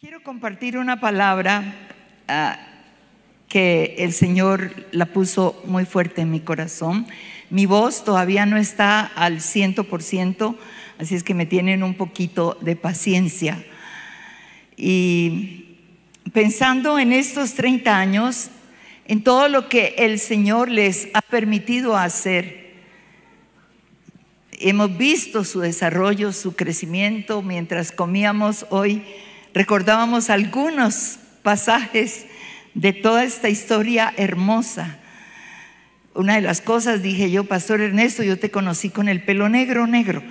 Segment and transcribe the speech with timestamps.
[0.00, 1.74] Quiero compartir una palabra
[2.26, 2.58] ah,
[3.50, 7.06] que el Señor la puso muy fuerte en mi corazón.
[7.50, 10.58] Mi voz todavía no está al ciento por ciento,
[10.98, 13.62] así es que me tienen un poquito de paciencia.
[14.74, 15.76] Y
[16.32, 18.48] pensando en estos 30 años,
[19.06, 22.72] en todo lo que el Señor les ha permitido hacer,
[24.52, 29.04] hemos visto su desarrollo, su crecimiento, mientras comíamos hoy
[29.54, 32.26] recordábamos algunos pasajes
[32.74, 34.98] de toda esta historia hermosa.
[36.14, 39.86] Una de las cosas dije yo, Pastor Ernesto, yo te conocí con el pelo negro,
[39.86, 40.22] negro.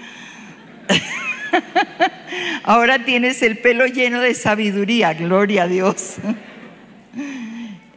[2.63, 6.15] Ahora tienes el pelo lleno de sabiduría, gloria a Dios.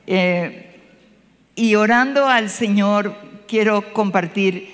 [0.04, 0.80] Eh,
[1.54, 3.16] y orando al Señor,
[3.46, 4.68] quiero compartir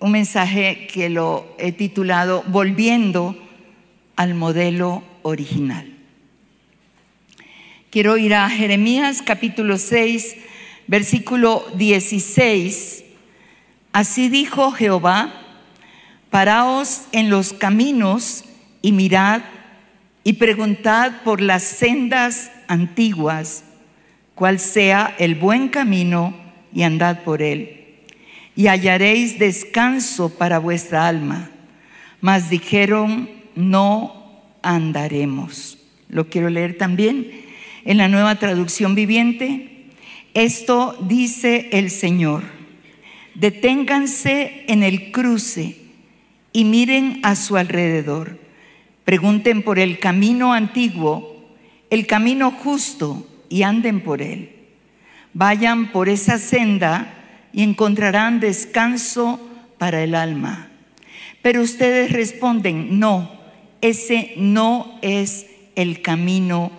[0.00, 3.36] un mensaje que lo he titulado Volviendo
[4.16, 5.90] al modelo original.
[7.90, 10.36] Quiero ir a Jeremías capítulo 6,
[10.86, 13.04] versículo 16.
[13.92, 15.32] Así dijo Jehová,
[16.30, 18.44] paraos en los caminos
[18.82, 19.42] y mirad
[20.24, 23.64] y preguntad por las sendas antiguas,
[24.34, 26.34] cuál sea el buen camino
[26.72, 28.00] y andad por él.
[28.56, 31.50] Y hallaréis descanso para vuestra alma.
[32.20, 34.23] Mas dijeron, no
[34.64, 35.78] andaremos.
[36.08, 37.30] Lo quiero leer también
[37.84, 39.88] en la nueva traducción viviente.
[40.34, 42.42] Esto dice el Señor.
[43.34, 45.76] Deténganse en el cruce
[46.52, 48.38] y miren a su alrededor.
[49.04, 51.44] Pregunten por el camino antiguo,
[51.90, 54.50] el camino justo y anden por él.
[55.34, 57.12] Vayan por esa senda
[57.52, 59.40] y encontrarán descanso
[59.78, 60.70] para el alma.
[61.42, 63.43] Pero ustedes responden, no,
[63.84, 65.44] ese no es
[65.76, 66.72] el camino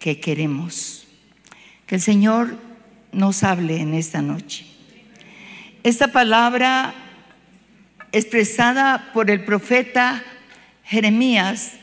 [0.00, 1.06] que queremos.
[1.86, 2.58] Que el Señor
[3.12, 4.66] nos hable en esta noche.
[5.84, 6.92] Esta palabra
[8.10, 10.24] expresada por el profeta
[10.82, 11.74] Jeremías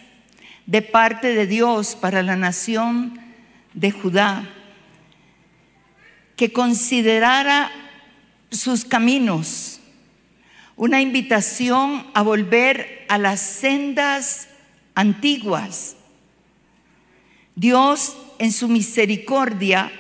[0.66, 3.18] de parte de Dios para la nación
[3.74, 4.50] de Judá,
[6.36, 7.72] que considerara
[8.52, 9.80] sus caminos,
[10.76, 14.50] una invitación a volver a las sendas
[14.98, 15.96] antiguas.
[17.56, 19.92] Dios en su misericordia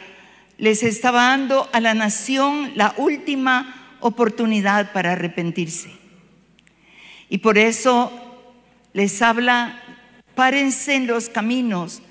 [0.58, 5.92] les estaba dando a la nación la última oportunidad para arrepentirse.
[7.30, 8.12] Y por eso
[8.94, 9.84] les habla,
[10.34, 12.02] párense en los caminos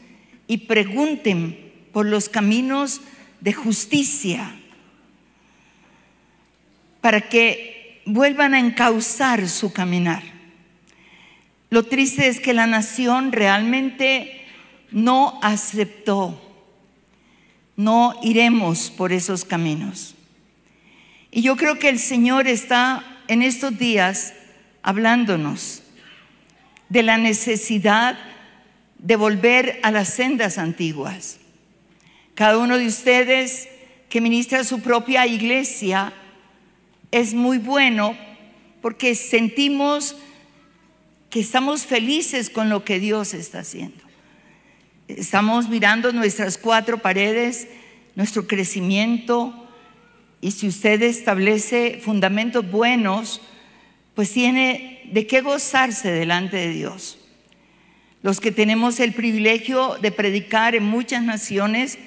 [0.47, 3.01] y pregunten por los caminos
[3.41, 4.55] de justicia
[7.01, 10.36] para que vuelvan a encauzar su caminar.
[11.71, 14.45] Lo triste es que la nación realmente
[14.91, 16.41] no aceptó.
[17.77, 20.15] No iremos por esos caminos.
[21.31, 24.33] Y yo creo que el Señor está en estos días
[24.83, 25.83] hablándonos
[26.89, 28.19] de la necesidad
[28.99, 31.39] de volver a las sendas antiguas.
[32.35, 33.69] Cada uno de ustedes
[34.09, 36.13] que ministra su propia iglesia
[37.11, 38.17] es muy bueno
[38.81, 40.17] porque sentimos
[41.37, 44.03] que estamos felices con lo que Dios está haciendo.
[45.07, 47.69] Estamos mirando nuestras cuatro paredes,
[48.15, 49.69] nuestro crecimiento,
[50.41, 53.43] y si usted establece fundamentos buenos,
[54.15, 57.19] pues tiene de qué gozarse delante de Dios.
[58.23, 61.99] Los que tenemos el privilegio de predicar en muchas naciones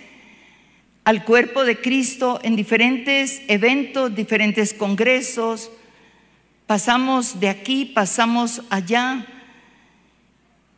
[1.04, 5.70] al cuerpo de Cristo en diferentes eventos, diferentes congresos,
[6.70, 9.26] pasamos de aquí, pasamos allá.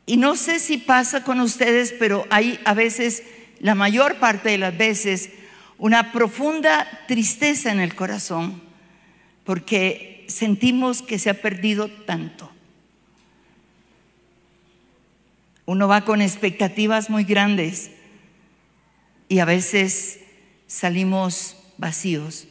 [0.06, 3.24] Y no sé si pasa con ustedes, pero hay a veces,
[3.60, 5.32] la mayor parte de las veces,
[5.78, 8.62] una profunda tristeza en el corazón,
[9.44, 12.50] porque sentimos que se ha perdido tanto.
[15.66, 17.92] Uno va con expectativas muy grandes
[19.28, 20.22] y a veces
[20.68, 22.48] salimos vacíos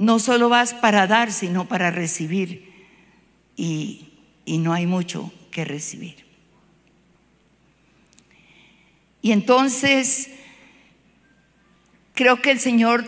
[0.00, 2.72] no solo vas para dar, sino para recibir.
[3.54, 4.06] Y,
[4.46, 6.24] no hay mucho que recibir.
[9.22, 10.30] Y entonces
[12.14, 13.04] creo que el Señor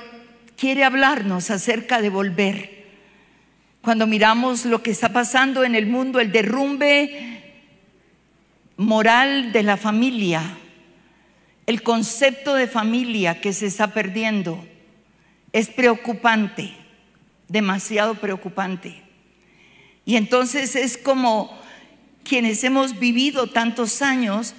[0.56, 2.86] quiere hablarnos acerca de volver.
[3.80, 7.42] Cuando miramos lo que está pasando en el mundo, el derrumbe
[8.76, 10.42] moral de la familia,
[11.66, 14.64] el concepto de familia que se está perdiendo,
[15.52, 16.81] es preocupante
[17.52, 19.02] demasiado preocupante.
[20.04, 21.56] Y entonces es como
[22.24, 24.54] quienes hemos vivido tantos años,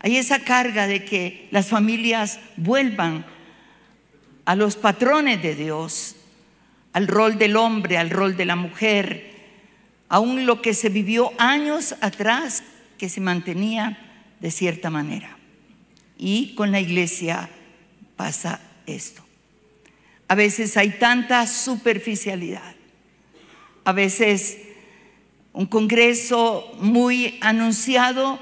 [0.00, 3.26] Hay esa carga de que las familias vuelvan
[4.44, 6.14] a los patrones de Dios,
[6.92, 9.34] al rol del hombre, al rol de la mujer,
[10.08, 12.62] aún lo que se vivió años atrás
[12.96, 13.98] que se mantenía
[14.38, 15.36] de cierta manera.
[16.16, 17.50] Y con la iglesia
[18.14, 19.27] pasa esto.
[20.28, 22.74] A veces hay tanta superficialidad.
[23.84, 24.58] A veces
[25.52, 28.38] un congreso muy anunciado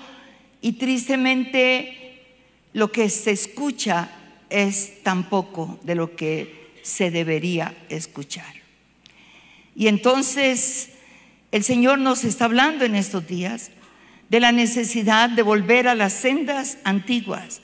[0.60, 2.24] y tristemente
[2.72, 4.10] lo que se escucha
[4.50, 8.52] es tan poco de lo que se debería escuchar.
[9.74, 10.90] Y entonces
[11.52, 13.70] el Señor nos está hablando en estos días
[14.28, 17.60] de la necesidad de volver a las sendas antiguas.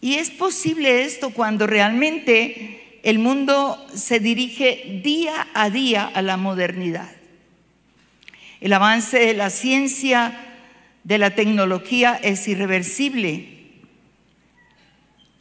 [0.00, 6.38] Y es posible esto cuando realmente el mundo se dirige día a día a la
[6.38, 7.10] modernidad.
[8.62, 10.34] El avance de la ciencia,
[11.04, 13.46] de la tecnología es irreversible.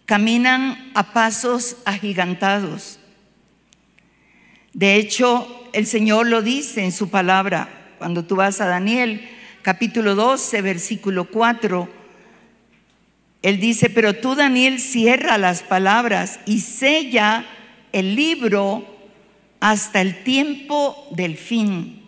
[0.05, 2.99] Caminan a pasos agigantados.
[4.73, 7.95] De hecho, el Señor lo dice en su palabra.
[7.97, 9.25] Cuando tú vas a Daniel,
[9.61, 12.02] capítulo 12, versículo 4,
[13.43, 17.45] Él dice, pero tú, Daniel, cierra las palabras y sella
[17.91, 18.87] el libro
[19.59, 22.01] hasta el tiempo del fin.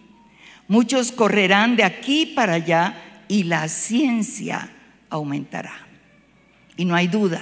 [0.70, 4.70] Muchos correrán de aquí para allá y la ciencia
[5.10, 5.88] aumentará.
[6.78, 7.42] Y no hay duda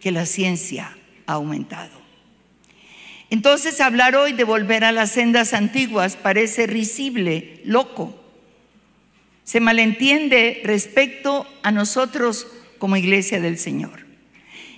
[0.00, 0.96] que la ciencia
[1.26, 1.98] ha aumentado.
[3.30, 8.18] Entonces hablar hoy de volver a las sendas antiguas parece risible, loco.
[9.44, 12.46] Se malentiende respecto a nosotros
[12.78, 14.06] como iglesia del Señor.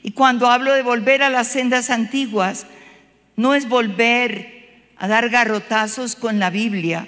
[0.02, 2.66] Y cuando hablo de volver a las sendas antiguas,
[3.36, 4.60] no es volver
[4.96, 7.06] a dar garrotazos con la Biblia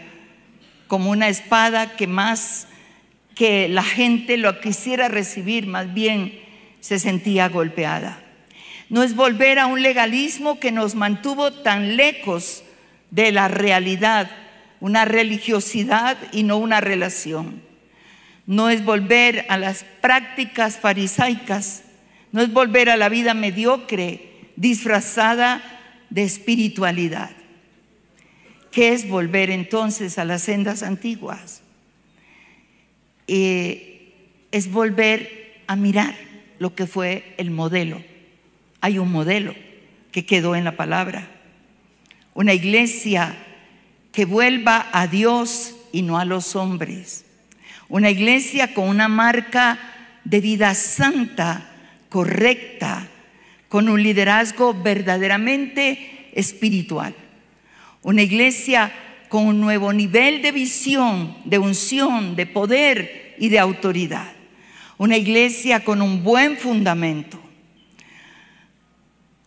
[0.87, 2.67] como una espada que más
[3.35, 6.39] que la gente lo quisiera recibir, más bien
[6.81, 8.23] se sentía golpeada.
[8.91, 12.63] No es volver a un legalismo que nos mantuvo tan lejos
[13.11, 14.31] de la realidad,
[14.81, 17.63] una religiosidad y no una relación.
[18.47, 21.85] No es volver a las prácticas farisaicas,
[22.33, 25.63] no es volver a la vida mediocre disfrazada
[26.11, 27.31] de espiritualidad.
[28.71, 31.63] ¿Qué es volver entonces a las sendas antiguas?
[33.29, 34.15] Eh,
[34.51, 36.15] es volver a mirar
[36.59, 38.03] lo que fue el modelo
[38.83, 39.55] hay un modelo
[40.11, 41.31] que quedó en la palabra.
[42.35, 43.35] Una iglesia
[44.11, 47.25] que vuelva a Dios y no a los hombres.
[47.93, 49.79] Una iglesia con una marca
[50.25, 51.69] de vida santa,
[52.09, 53.07] correcta,
[53.69, 57.15] con un liderazgo verdaderamente espiritual.
[58.01, 58.91] Una iglesia
[59.29, 64.33] con un nuevo nivel de visión, de unción, de poder y de autoridad.
[64.97, 67.39] Una iglesia con un buen fundamento.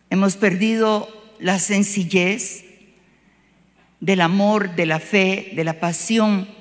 [0.08, 1.08] Hemos perdido
[1.40, 2.64] la sencillez
[3.98, 6.55] del amor, de la fe, de la pasión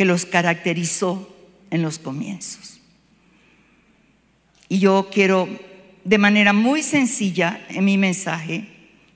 [0.00, 1.28] que los caracterizó
[1.70, 2.80] en los comienzos.
[4.66, 5.46] Y yo quiero,
[6.04, 8.66] de manera muy sencilla en mi mensaje,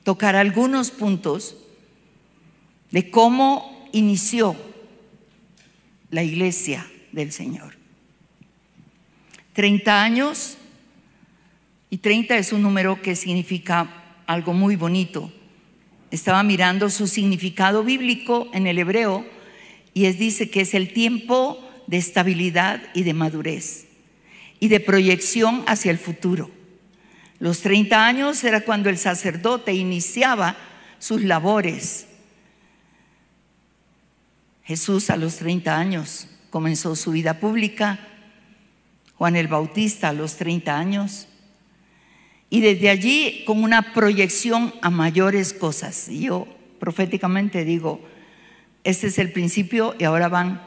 [0.02, 1.56] tocar algunos puntos
[2.90, 4.56] de cómo inició
[6.10, 7.78] la iglesia del Señor.
[9.54, 10.58] Treinta años
[11.88, 15.32] y 30 es un número que significa algo muy bonito.
[16.10, 19.32] Estaba mirando su significado bíblico en el hebreo
[19.94, 23.86] y es dice que es el tiempo de estabilidad y de madurez
[24.58, 26.50] y de proyección hacia el futuro.
[27.38, 30.56] Los 30 años era cuando el sacerdote iniciaba
[30.98, 32.06] sus labores.
[34.64, 38.00] Jesús a los 30 años comenzó su vida pública,
[39.16, 41.28] Juan el Bautista a los 30 años,
[42.50, 46.08] y desde allí con una proyección a mayores cosas.
[46.08, 46.48] Y yo
[46.80, 48.00] proféticamente digo,
[48.84, 50.62] este es el principio y ahora van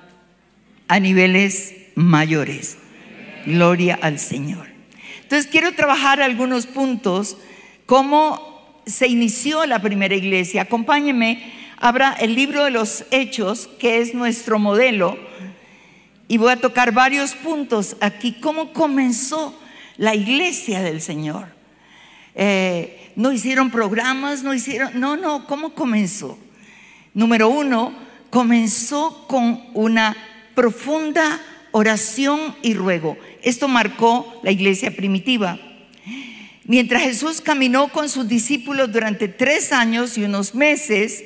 [0.87, 2.77] a niveles mayores.
[3.45, 4.67] Gloria al Señor.
[5.21, 7.37] Entonces quiero trabajar algunos puntos,
[7.85, 10.63] cómo se inició la primera iglesia.
[10.63, 15.17] Acompáñenme, habrá el libro de los hechos, que es nuestro modelo,
[16.27, 19.57] y voy a tocar varios puntos aquí, cómo comenzó
[19.97, 21.47] la iglesia del Señor.
[22.35, 26.37] Eh, no hicieron programas, no hicieron, no, no, ¿cómo comenzó?
[27.13, 30.15] Número uno, comenzó con una
[30.55, 31.39] profunda
[31.71, 33.17] oración y ruego.
[33.41, 35.59] Esto marcó la iglesia primitiva.
[36.65, 41.23] Mientras Jesús caminó con sus discípulos durante tres años y unos meses,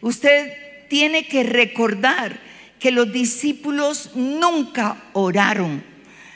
[0.00, 0.52] usted
[0.88, 2.40] tiene que recordar
[2.78, 5.82] que los discípulos nunca oraron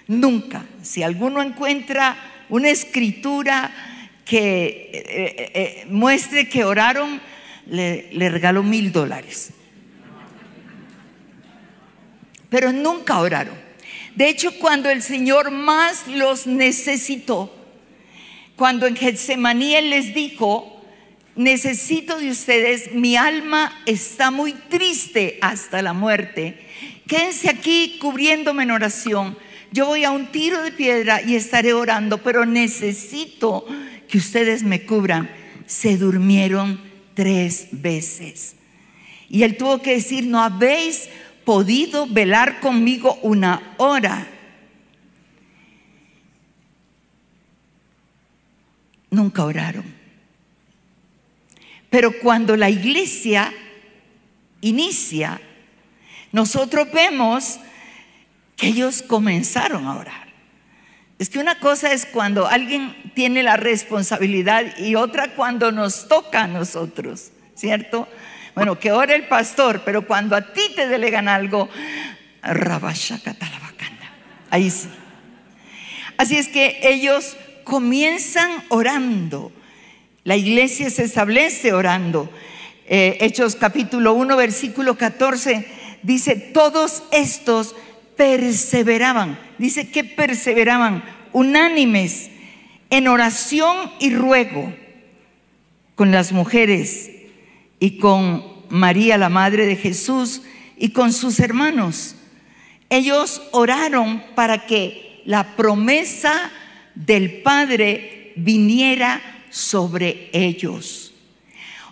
[0.08, 0.64] Nunca.
[0.82, 2.16] Si alguno encuentra
[2.48, 3.72] una escritura
[4.24, 7.20] que eh, eh, eh, muestre que oraron,
[7.66, 9.50] le, le regaló mil dólares.
[12.52, 13.54] Pero nunca oraron.
[14.14, 17.50] De hecho, cuando el Señor más los necesitó,
[18.56, 20.84] cuando en Getsemaní Él les dijo,
[21.34, 26.60] necesito de ustedes, mi alma está muy triste hasta la muerte.
[27.08, 29.38] Quédense aquí cubriéndome en oración.
[29.72, 33.66] Yo voy a un tiro de piedra y estaré orando, pero necesito
[34.08, 35.30] que ustedes me cubran.
[35.64, 36.78] Se durmieron
[37.14, 38.56] tres veces.
[39.30, 41.08] Y él tuvo que decir, no habéis
[41.44, 44.26] podido velar conmigo una hora.
[49.10, 49.84] Nunca oraron.
[51.90, 53.52] Pero cuando la iglesia
[54.62, 55.40] inicia,
[56.32, 57.58] nosotros vemos
[58.56, 60.32] que ellos comenzaron a orar.
[61.18, 66.44] Es que una cosa es cuando alguien tiene la responsabilidad y otra cuando nos toca
[66.44, 68.08] a nosotros, ¿cierto?
[68.54, 71.70] Bueno, que ore el pastor, pero cuando a ti te delegan algo,
[74.50, 74.88] ahí sí.
[76.18, 79.52] Así es que ellos comienzan orando.
[80.24, 82.30] La iglesia se establece orando.
[82.86, 85.66] Eh, Hechos capítulo 1, versículo 14,
[86.02, 87.74] dice, todos estos
[88.16, 92.30] perseveraban, dice que perseveraban unánimes
[92.90, 94.74] en oración y ruego
[95.94, 97.11] con las mujeres
[97.82, 100.42] y con María, la madre de Jesús,
[100.76, 102.14] y con sus hermanos.
[102.90, 106.52] Ellos oraron para que la promesa
[106.94, 109.20] del Padre viniera
[109.50, 111.12] sobre ellos.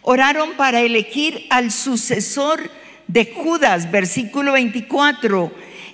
[0.02, 2.70] Oraron para elegir al sucesor
[3.08, 5.52] de Judas, versículo 24,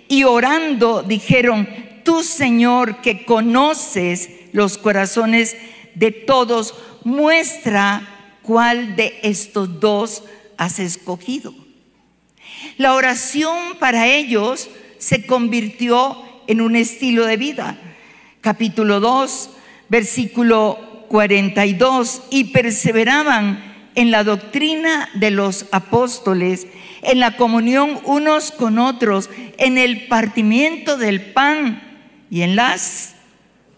[0.08, 1.66] y orando dijeron,
[2.04, 5.56] tú Señor que conoces los corazones
[5.94, 8.15] de todos, muestra
[8.46, 10.22] ¿Cuál de estos dos
[10.56, 11.52] has escogido?
[12.78, 17.76] La oración para ellos se convirtió en un estilo de vida.
[18.40, 19.50] Capítulo 2,
[19.88, 26.68] versículo 42, y perseveraban en la doctrina de los apóstoles,
[27.02, 31.82] en la comunión unos con otros, en el partimiento del pan
[32.30, 33.16] y en las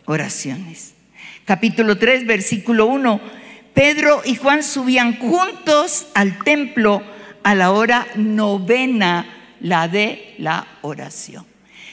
[0.04, 0.92] oraciones.
[1.46, 3.37] Capítulo 3, versículo 1,
[3.78, 7.00] Pedro y Juan subían juntos al templo
[7.44, 9.24] a la hora novena,
[9.60, 11.46] la de la oración.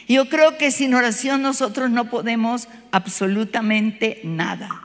[0.07, 4.81] Yo creo que sin oración nosotros no podemos absolutamente nada.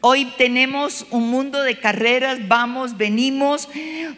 [0.00, 3.68] Hoy tenemos un mundo de carreras, vamos, venimos,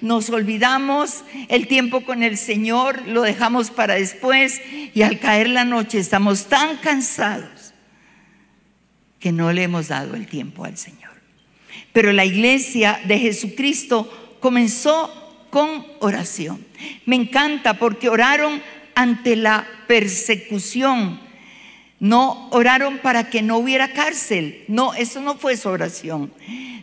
[0.00, 4.60] nos olvidamos el tiempo con el Señor, lo dejamos para después
[4.94, 7.74] y al caer la noche estamos tan cansados
[9.18, 11.05] que no le hemos dado el tiempo al Señor.
[11.96, 15.10] Pero la iglesia de Jesucristo comenzó
[15.48, 16.62] con oración.
[17.06, 18.60] Me encanta porque oraron
[18.94, 21.18] ante la persecución.
[21.98, 24.62] No oraron para que no hubiera cárcel.
[24.68, 26.34] No, eso no fue su oración.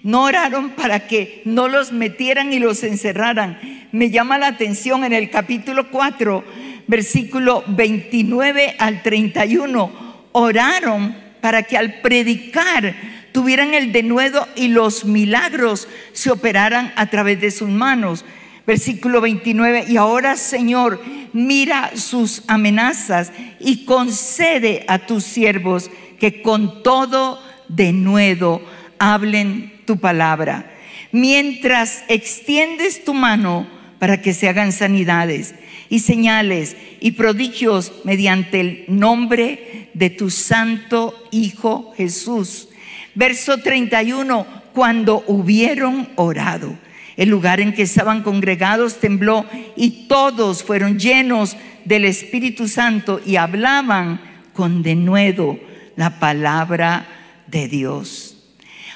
[0.01, 3.60] No oraron para que no los metieran y los encerraran.
[3.91, 6.43] Me llama la atención en el capítulo 4,
[6.88, 9.91] versículo 29 al 31.
[10.32, 17.42] Oraron para que al predicar tuvieran el denuedo y los milagros se operaran a través
[17.42, 18.24] de sus manos.
[18.66, 21.02] Versículo 29, y ahora Señor,
[21.34, 28.62] mira sus amenazas y concede a tus siervos que con todo denuedo
[29.00, 30.72] hablen tu palabra.
[31.12, 33.68] Mientras extiendes tu mano
[34.00, 35.56] para que se hagan sanidades
[35.90, 42.70] y señales y prodigios mediante el nombre de tu santo Hijo Jesús
[43.15, 46.75] Verso 31, cuando hubieron orado,
[47.15, 51.55] el lugar en que estaban congregados tembló y todos fueron llenos
[51.86, 54.20] del Espíritu Santo y hablaban
[54.53, 55.60] con denuedo
[55.96, 57.05] la palabra
[57.46, 58.38] de Dios.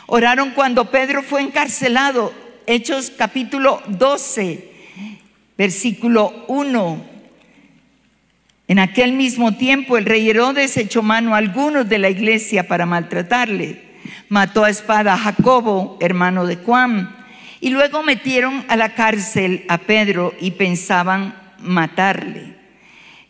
[0.08, 2.34] Oraron cuando Pedro fue encarcelado,
[2.66, 4.72] Hechos capítulo 12,
[5.58, 7.06] versículo 1.
[8.68, 12.86] En aquel mismo tiempo el rey Herodes echó mano a algunos de la iglesia para
[12.86, 13.87] maltratarle
[14.30, 17.16] mató a espada a Jacobo, hermano de Juan,
[17.60, 22.56] y luego metieron a la cárcel a Pedro y pensaban matarle.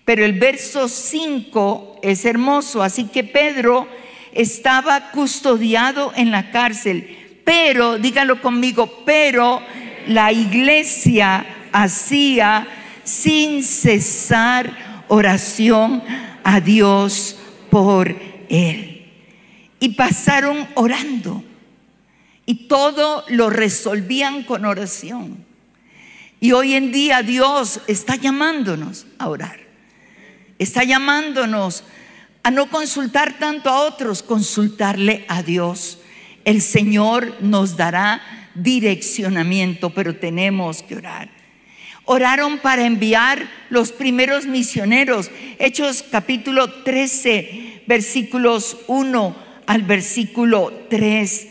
[0.06, 3.88] Pero el verso 5 es hermoso, así que Pedro
[4.34, 9.62] estaba custodiado en la cárcel, pero, dígalo conmigo, pero
[10.08, 12.68] la iglesia hacía
[13.04, 16.04] sin cesar oración
[16.44, 17.38] a Dios
[17.70, 18.13] por
[18.50, 18.97] él.
[19.80, 21.44] Y pasaron orando.
[22.46, 25.46] Y todo lo resolvían con oración.
[26.40, 29.60] Y hoy en día Dios está llamándonos a orar.
[30.60, 31.84] Está llamándonos
[32.44, 36.00] a no consultar tanto a otros, consultarle a Dios.
[36.46, 38.22] El Señor nos dará
[38.56, 41.30] direccionamiento, pero tenemos que orar.
[42.06, 45.30] Oraron para enviar los primeros misioneros.
[45.60, 51.48] Hechos capítulo 13, versículos 1 al versículo 3.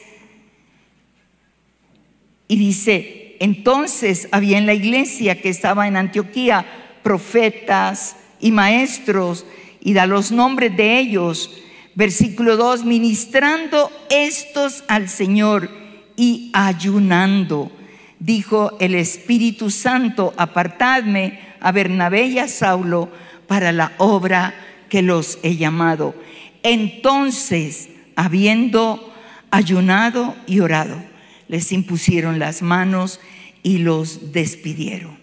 [2.49, 6.67] Y dice, entonces había en la iglesia que estaba en Antioquía
[7.03, 9.47] profetas y maestros,
[9.81, 11.63] y da los nombres de ellos.
[11.95, 15.71] Versículo 2, ministrando estos al Señor
[16.17, 17.71] y ayunando.
[18.19, 23.09] Dijo el Espíritu Santo, apartadme a Bernabé y a Saulo
[23.47, 24.55] para la obra
[24.89, 26.15] que los he llamado.
[26.63, 29.15] Entonces, habiendo
[29.51, 31.01] ayunado y orado,
[31.49, 33.21] les impusieron las manos
[33.63, 35.19] y los despidieron.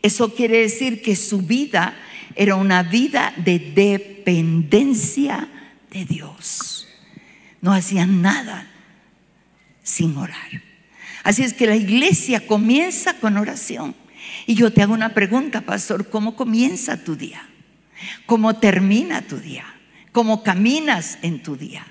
[0.00, 1.94] Eso quiere decir que su vida
[2.34, 5.48] era una vida de dependencia
[5.90, 6.88] de Dios.
[7.60, 8.66] No hacían nada
[9.82, 10.62] sin orar.
[11.22, 13.94] Así es que la iglesia comienza con oración.
[14.46, 17.48] Y yo te hago una pregunta, pastor, ¿cómo comienza tu día?
[18.26, 19.64] ¿Cómo termina tu día?
[20.10, 21.86] ¿Cómo caminas en tu día?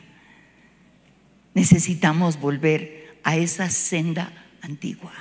[1.54, 4.32] Necesitamos volver a esa senda
[4.62, 5.12] antigua.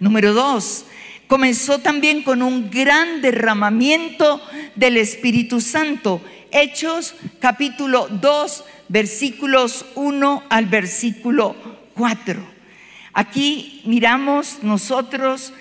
[0.00, 0.86] Número dos,
[1.26, 4.40] comenzó también con un gran derramamiento
[4.76, 6.22] del Espíritu Santo.
[6.50, 11.54] Hechos capítulo 2, versículos 1 al versículo
[11.94, 12.54] 4.
[13.12, 15.52] Aquí miramos nosotros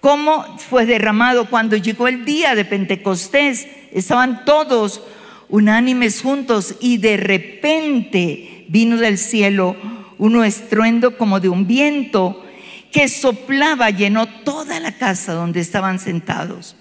[0.00, 3.66] cómo fue derramado cuando llegó el día de Pentecostés.
[3.92, 5.02] Estaban todos
[5.48, 9.76] unánimes juntos y de repente vino del cielo
[10.18, 12.44] un estruendo como de un viento
[12.92, 16.76] que soplaba, llenó toda la casa donde estaban sentados.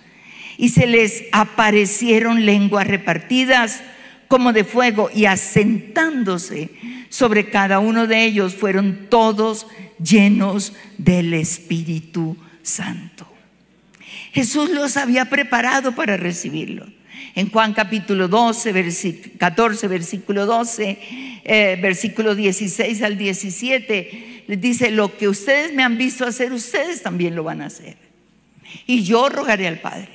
[0.58, 3.82] Y se les aparecieron lenguas repartidas
[4.28, 6.70] como de fuego y asentándose
[7.10, 9.68] sobre cada uno de ellos fueron todos
[10.04, 13.28] llenos del Espíritu Santo.
[14.32, 16.88] Jesús los había preparado para recibirlo.
[17.36, 21.00] En Juan capítulo 12, 14, versículo 12,
[21.44, 27.02] eh, versículo 16 al 17, les dice, lo que ustedes me han visto hacer, ustedes
[27.02, 27.98] también lo van a hacer.
[28.86, 30.10] Y yo rogaré al Padre.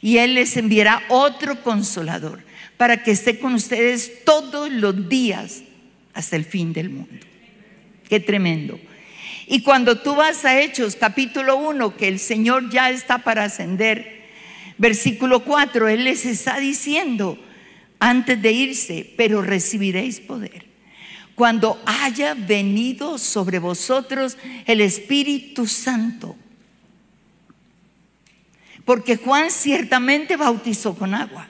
[0.00, 2.40] Y Él les enviará otro consolador
[2.76, 5.62] para que esté con ustedes todos los días
[6.14, 7.26] hasta el fin del mundo.
[8.08, 8.78] Qué tremendo.
[9.46, 14.15] Y cuando tú vas a Hechos capítulo 1, que el Señor ya está para ascender,
[14.78, 17.38] versículo 4, Él les está diciendo
[17.98, 20.66] antes de irse, pero recibiréis poder
[21.36, 26.34] cuando haya venido sobre vosotros el Espíritu Santo.
[28.86, 31.46] Porque Juan ciertamente bautizó con agua,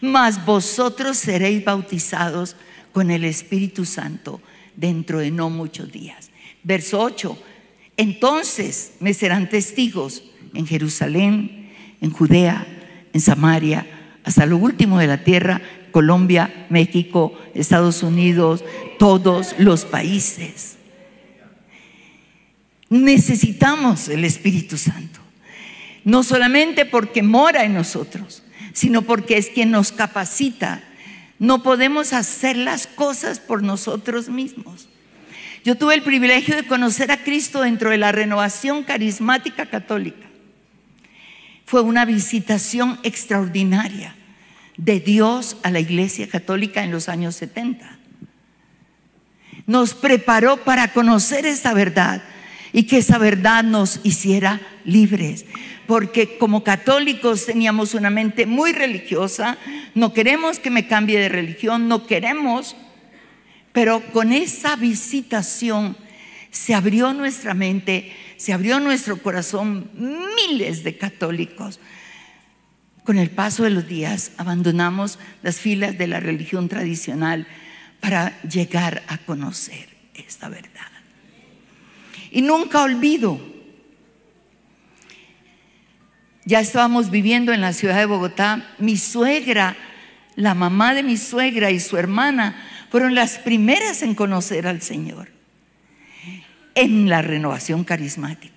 [0.00, 2.54] mas vosotros seréis bautizados
[2.92, 4.42] con el Espíritu Santo
[4.76, 6.30] dentro de no muchos días.
[6.62, 7.38] Verso 8.
[7.96, 10.22] Entonces me serán testigos
[10.52, 11.63] en Jerusalén,
[12.00, 12.66] en Judea,
[13.12, 13.86] en Samaria,
[14.24, 15.60] hasta lo último de la tierra.
[15.90, 18.64] Colombia, México, Estados Unidos,
[18.98, 20.76] todos los países.
[22.90, 25.20] Necesitamos el Espíritu Santo,
[26.04, 30.82] no solamente porque mora en nosotros, sino porque es quien nos capacita.
[31.38, 34.88] No podemos hacer las cosas por nosotros mismos.
[35.64, 40.26] Yo tuve el privilegio de conocer a Cristo dentro de la renovación carismática católica.
[41.64, 44.14] Fue una visitación extraordinaria
[44.76, 47.98] de Dios a la Iglesia Católica en los años 70.
[49.66, 52.22] Nos preparó para conocer esa verdad
[52.72, 55.46] y que esa verdad nos hiciera libres.
[55.86, 59.58] Porque como católicos teníamos una mente muy religiosa,
[59.94, 62.74] no queremos que me cambie de religión, no queremos,
[63.72, 65.96] pero con esa visitación
[66.50, 71.80] se abrió nuestra mente, se abrió nuestro corazón, miles de católicos
[73.04, 77.46] con el paso de los días abandonamos las filas de la religión tradicional
[78.00, 80.80] para llegar a conocer esta verdad.
[82.30, 83.38] Y nunca olvido,
[86.46, 89.76] ya estábamos viviendo en la ciudad de Bogotá, mi suegra,
[90.34, 92.56] la mamá de mi suegra y su hermana
[92.90, 95.33] fueron las primeras en conocer al Señor
[96.74, 98.54] en la renovación carismática.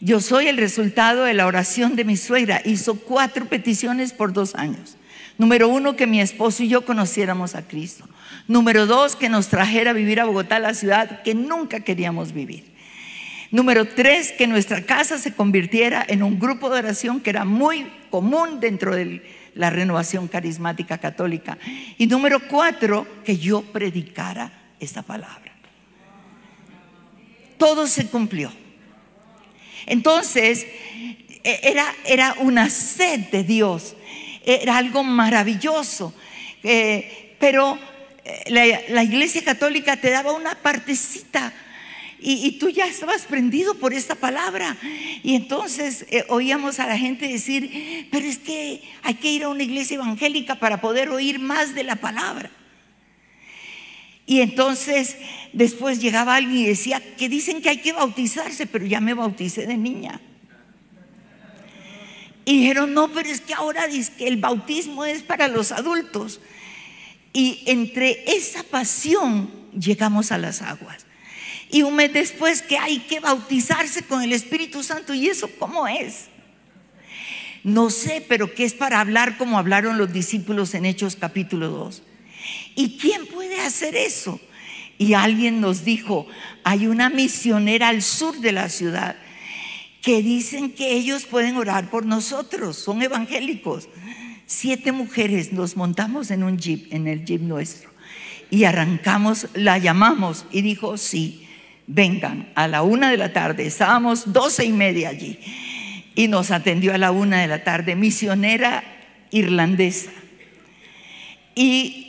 [0.00, 2.60] Yo soy el resultado de la oración de mi suegra.
[2.64, 4.96] Hizo cuatro peticiones por dos años.
[5.38, 8.08] Número uno, que mi esposo y yo conociéramos a Cristo.
[8.46, 12.74] Número dos, que nos trajera a vivir a Bogotá, la ciudad que nunca queríamos vivir.
[13.50, 17.86] Número tres, que nuestra casa se convirtiera en un grupo de oración que era muy
[18.10, 19.22] común dentro de
[19.54, 21.56] la renovación carismática católica.
[21.96, 25.45] Y número cuatro, que yo predicara esta palabra.
[27.58, 28.52] Todo se cumplió.
[29.86, 30.66] Entonces,
[31.44, 33.94] e, era, era una sed de Dios,
[34.44, 36.12] era algo maravilloso.
[36.62, 37.78] Eh, pero
[38.24, 41.52] eh, la, iglesia católica te daba una partecita
[42.18, 44.76] y, tú ya estabas prendido por esta palabra.
[45.22, 49.48] Y entonces eh, oíamos a la gente decir, pero es que hay que ir a
[49.48, 52.50] una iglesia evangélica para poder oír más de la palabra.
[54.26, 55.16] Y entonces
[55.52, 59.66] después llegaba alguien y decía que dicen que hay que bautizarse, pero ya me bauticé
[59.66, 60.20] de niña.
[62.44, 66.40] Y dijeron, no, pero es que ahora dice que el bautismo es para los adultos.
[67.32, 71.06] Y entre esa pasión llegamos a las aguas.
[71.70, 75.14] Y un mes después que hay que bautizarse con el Espíritu Santo.
[75.14, 76.26] ¿Y eso cómo es?
[77.64, 82.02] No sé, pero que es para hablar como hablaron los discípulos en Hechos capítulo 2.
[82.76, 84.38] ¿Y quién puede hacer eso?
[84.98, 86.26] Y alguien nos dijo,
[86.62, 89.16] hay una misionera al sur de la ciudad
[90.02, 93.88] que dicen que ellos pueden orar por nosotros, son evangélicos.
[94.46, 97.90] Siete mujeres nos montamos en un jeep, en el jeep nuestro,
[98.48, 101.48] y arrancamos, la llamamos y dijo, sí,
[101.88, 105.40] vengan a la una de la tarde, estábamos doce y media allí,
[106.14, 108.84] y nos atendió a la una de la tarde, misionera
[109.32, 110.12] irlandesa.
[111.56, 112.05] Y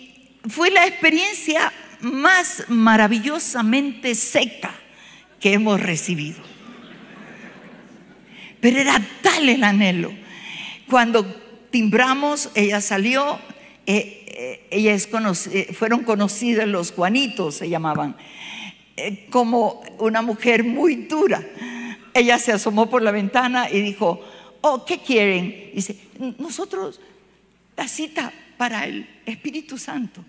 [0.50, 4.74] fue la experiencia más maravillosamente seca
[5.40, 6.40] que hemos recibido.
[8.60, 10.12] Pero era tal el anhelo.
[10.90, 11.26] Cuando
[11.70, 13.40] timbramos, ella salió,
[13.86, 14.98] eh, eh,
[15.52, 18.16] eh, fueron conocidas los Juanitos, se llamaban,
[19.30, 21.44] como una mujer muy dura.
[22.14, 24.22] Ella se asomó por la ventana y dijo,
[24.62, 25.72] oh, ¿qué quieren?
[25.74, 25.96] Dice,
[26.40, 27.00] nosotros
[27.76, 30.26] la cita para el Espíritu Santo.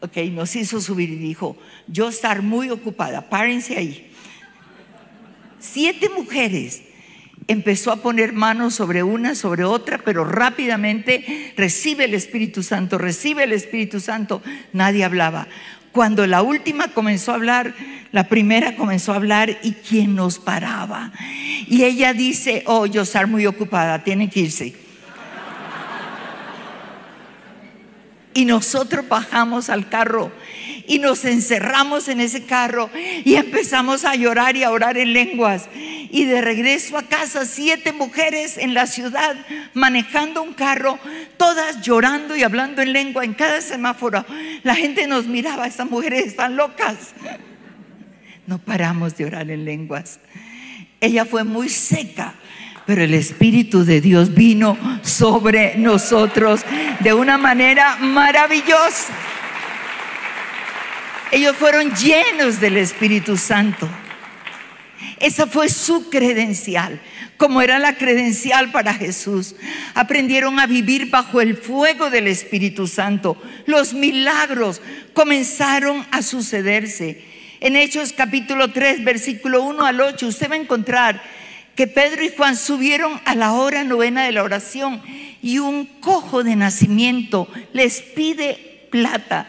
[0.00, 1.56] Ok, nos hizo subir y dijo,
[1.88, 4.12] yo estar muy ocupada, párense ahí.
[5.58, 6.82] Siete mujeres
[7.48, 13.44] empezó a poner manos sobre una, sobre otra, pero rápidamente recibe el Espíritu Santo, recibe
[13.44, 14.40] el Espíritu Santo.
[14.72, 15.48] Nadie hablaba.
[15.90, 17.74] Cuando la última comenzó a hablar,
[18.12, 21.12] la primera comenzó a hablar y quién nos paraba.
[21.66, 24.87] Y ella dice, oh, yo estar muy ocupada, tiene que irse.
[28.34, 30.30] Y nosotros bajamos al carro
[30.86, 35.68] y nos encerramos en ese carro y empezamos a llorar y a orar en lenguas.
[36.10, 39.36] Y de regreso a casa, siete mujeres en la ciudad
[39.74, 40.98] manejando un carro,
[41.36, 44.24] todas llorando y hablando en lengua en cada semáforo.
[44.62, 47.14] La gente nos miraba, estas mujeres están locas.
[48.46, 50.20] No paramos de orar en lenguas.
[51.00, 52.34] Ella fue muy seca
[52.88, 56.62] pero el Espíritu de Dios vino sobre nosotros
[57.00, 59.12] de una manera maravillosa.
[61.30, 63.86] Ellos fueron llenos del Espíritu Santo.
[65.20, 66.98] Esa fue su credencial,
[67.36, 69.54] como era la credencial para Jesús.
[69.92, 73.36] Aprendieron a vivir bajo el fuego del Espíritu Santo.
[73.66, 74.80] Los milagros
[75.12, 77.22] comenzaron a sucederse.
[77.60, 81.37] En Hechos capítulo 3, versículo 1 al 8, usted va a encontrar
[81.78, 85.00] que Pedro y Juan subieron a la hora novena de la oración
[85.40, 89.46] y un cojo de nacimiento les pide plata.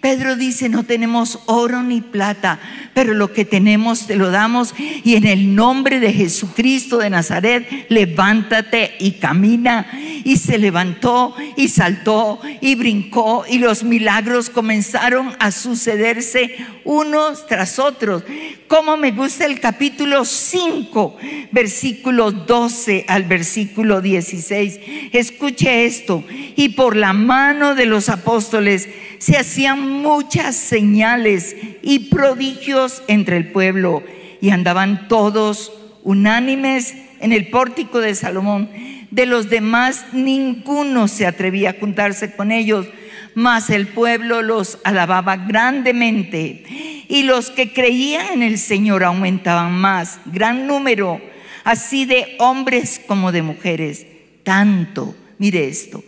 [0.00, 2.60] Pedro dice, no tenemos oro ni plata,
[2.94, 7.86] pero lo que tenemos te lo damos y en el nombre de Jesucristo de Nazaret,
[7.88, 9.86] levántate y camina.
[10.24, 17.78] Y se levantó y saltó y brincó y los milagros comenzaron a sucederse unos tras
[17.78, 18.24] otros.
[18.66, 21.16] Como me gusta el capítulo 5,
[21.50, 24.80] versículo 12 al versículo 16.
[25.12, 26.22] Escuche esto.
[26.56, 33.50] Y por la mano de los apóstoles se hacían muchas señales y prodigios entre el
[33.50, 34.02] pueblo
[34.40, 38.70] y andaban todos unánimes en el pórtico de Salomón.
[39.10, 42.86] De los demás ninguno se atrevía a juntarse con ellos,
[43.34, 46.64] mas el pueblo los alababa grandemente
[47.08, 51.20] y los que creían en el Señor aumentaban más, gran número,
[51.64, 54.06] así de hombres como de mujeres,
[54.44, 56.04] tanto mire esto,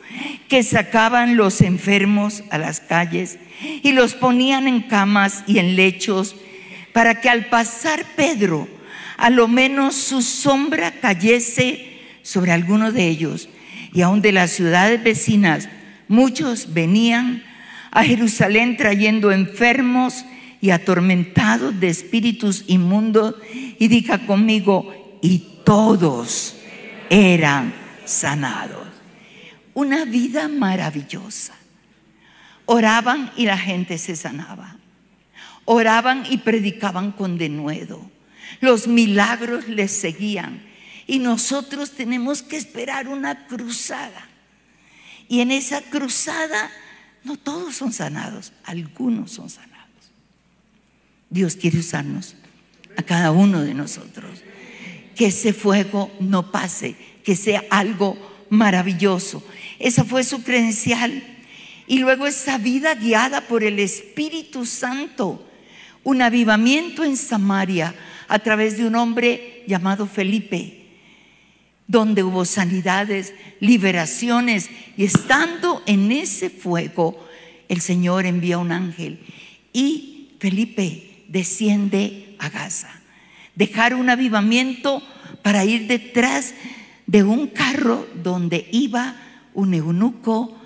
[0.49, 3.39] que sacaban los enfermos a las calles
[3.83, 6.37] y los ponían en camas y en lechos
[6.93, 8.69] para que al pasar Pedro,
[9.17, 13.49] a lo menos su sombra cayese sobre alguno de ellos.
[13.93, 15.69] y aún de las ciudades vecinas,
[16.07, 17.43] muchos venían
[17.91, 20.25] a Jerusalén trayendo enfermos
[20.61, 23.35] y atormentados de espíritus inmundos.
[23.79, 26.57] Y diga conmigo, y todos
[27.09, 28.90] eran sanados.
[29.75, 31.55] Una vida maravillosa.
[32.67, 34.77] Oraban y la gente se sanaba.
[35.65, 38.11] Oraban y predicaban con denuedo.
[38.61, 40.63] Los milagros les seguían.
[41.07, 44.29] Y nosotros tenemos que esperar una cruzada.
[45.29, 46.71] Y en esa cruzada
[47.25, 49.71] no todos son sanados, algunos son sanados.
[51.29, 52.35] Dios quiere usarnos
[52.97, 54.43] a cada uno de nosotros.
[55.15, 59.43] Que ese fuego no pase, que sea algo maravilloso.
[59.79, 61.23] Esa fue su credencial.
[61.87, 65.47] Y luego esa vida guiada por el Espíritu Santo.
[66.05, 67.95] Un avivamiento en Samaria
[68.29, 70.87] a través de un hombre llamado Felipe,
[71.87, 74.71] donde hubo sanidades, liberaciones.
[74.97, 77.27] Y estando en ese fuego,
[77.69, 79.21] el Señor envía un ángel.
[79.73, 82.91] Y Felipe desciende a Gaza.
[83.55, 85.03] Dejar un avivamiento
[85.43, 86.80] para ir detrás de
[87.19, 89.17] un carro donde iba
[89.55, 90.57] un eunuco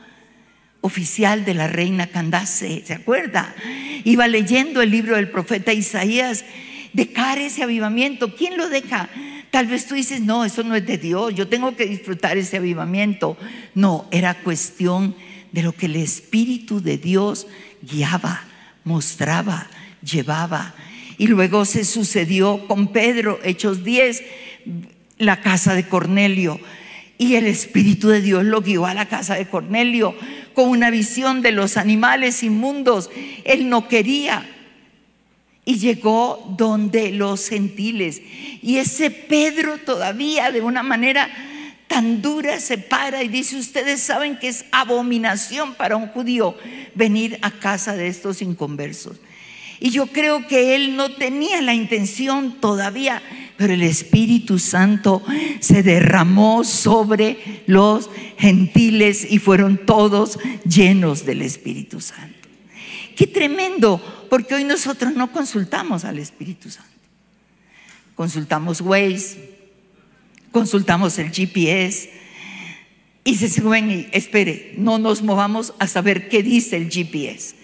[0.82, 3.54] oficial de la reina Candace, ¿se acuerda?
[4.04, 6.44] Iba leyendo el libro del profeta Isaías,
[6.92, 8.34] dejar ese avivamiento.
[8.34, 9.08] ¿Quién lo deja?
[9.50, 12.58] Tal vez tú dices, no, eso no es de Dios, yo tengo que disfrutar ese
[12.58, 13.38] avivamiento.
[13.74, 15.16] No, era cuestión
[15.52, 17.46] de lo que el Espíritu de Dios
[17.80, 18.44] guiaba,
[18.84, 19.68] mostraba,
[20.02, 20.74] llevaba.
[21.16, 24.22] Y luego se sucedió con Pedro, Hechos 10,
[25.18, 26.60] la casa de Cornelio.
[27.16, 30.14] Y el Espíritu de Dios lo guió a la casa de Cornelio
[30.54, 33.10] con una visión de los animales inmundos.
[33.44, 34.50] Él no quería.
[35.64, 38.20] Y llegó donde los gentiles.
[38.62, 41.30] Y ese Pedro todavía de una manera
[41.86, 46.56] tan dura se para y dice, ustedes saben que es abominación para un judío
[46.94, 49.20] venir a casa de estos inconversos.
[49.80, 53.22] Y yo creo que él no tenía la intención todavía,
[53.56, 55.22] pero el Espíritu Santo
[55.60, 62.48] se derramó sobre los gentiles y fueron todos llenos del Espíritu Santo.
[63.16, 66.90] Qué tremendo, porque hoy nosotros no consultamos al Espíritu Santo.
[68.16, 69.38] Consultamos Waze,
[70.50, 72.10] consultamos el GPS
[73.24, 77.54] y se suben y espere, no nos movamos a saber qué dice el GPS.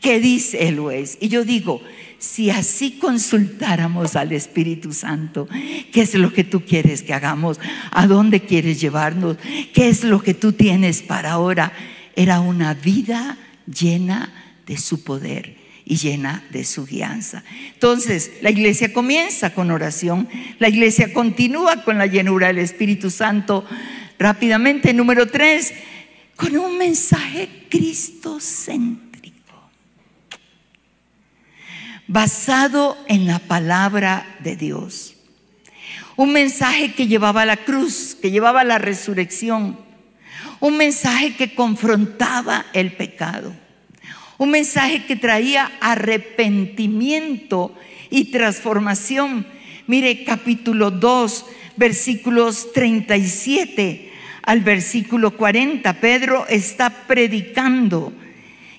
[0.00, 1.16] ¿Qué dice el juez?
[1.20, 1.80] Y yo digo,
[2.18, 5.48] si así consultáramos al Espíritu Santo,
[5.92, 7.60] ¿qué es lo que tú quieres que hagamos?
[7.90, 9.36] ¿A dónde quieres llevarnos?
[9.72, 11.72] ¿Qué es lo que tú tienes para ahora?
[12.16, 14.32] Era una vida llena
[14.66, 17.44] de su poder y llena de su guianza.
[17.74, 23.64] Entonces, la iglesia comienza con oración, la iglesia continúa con la llenura del Espíritu Santo.
[24.18, 25.74] Rápidamente, número tres,
[26.36, 29.03] con un mensaje cristocéntrico
[32.06, 35.14] basado en la palabra de Dios.
[36.16, 39.78] Un mensaje que llevaba la cruz, que llevaba la resurrección.
[40.60, 43.54] Un mensaje que confrontaba el pecado.
[44.38, 47.74] Un mensaje que traía arrepentimiento
[48.10, 49.46] y transformación.
[49.86, 54.12] Mire capítulo 2, versículos 37
[54.42, 56.00] al versículo 40.
[56.00, 58.12] Pedro está predicando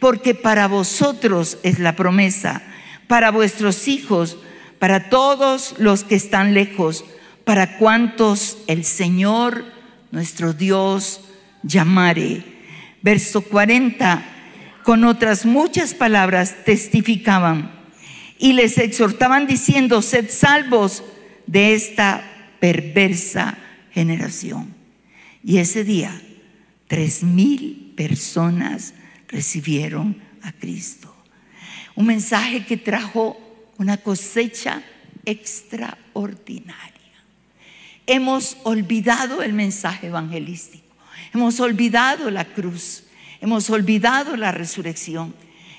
[0.00, 2.62] porque para vosotros es la promesa,
[3.06, 4.38] para vuestros hijos,
[4.78, 7.04] para todos los que están lejos,
[7.44, 9.64] para cuantos el Señor
[10.10, 11.20] nuestro Dios
[11.62, 12.44] llamare.
[13.02, 14.24] Verso 40,
[14.82, 17.72] con otras muchas palabras testificaban
[18.38, 21.02] y les exhortaban diciendo, sed salvos
[21.46, 22.22] de esta
[22.60, 23.58] perversa
[23.92, 24.74] generación.
[25.42, 26.20] Y ese día,
[26.86, 28.94] tres mil personas
[29.28, 31.14] recibieron a Cristo.
[31.94, 33.40] Un mensaje que trajo
[33.78, 34.82] una cosecha
[35.24, 36.92] extraordinaria.
[38.06, 40.94] Hemos olvidado el mensaje evangelístico,
[41.32, 43.04] hemos olvidado la cruz,
[43.40, 45.34] hemos olvidado la resurrección,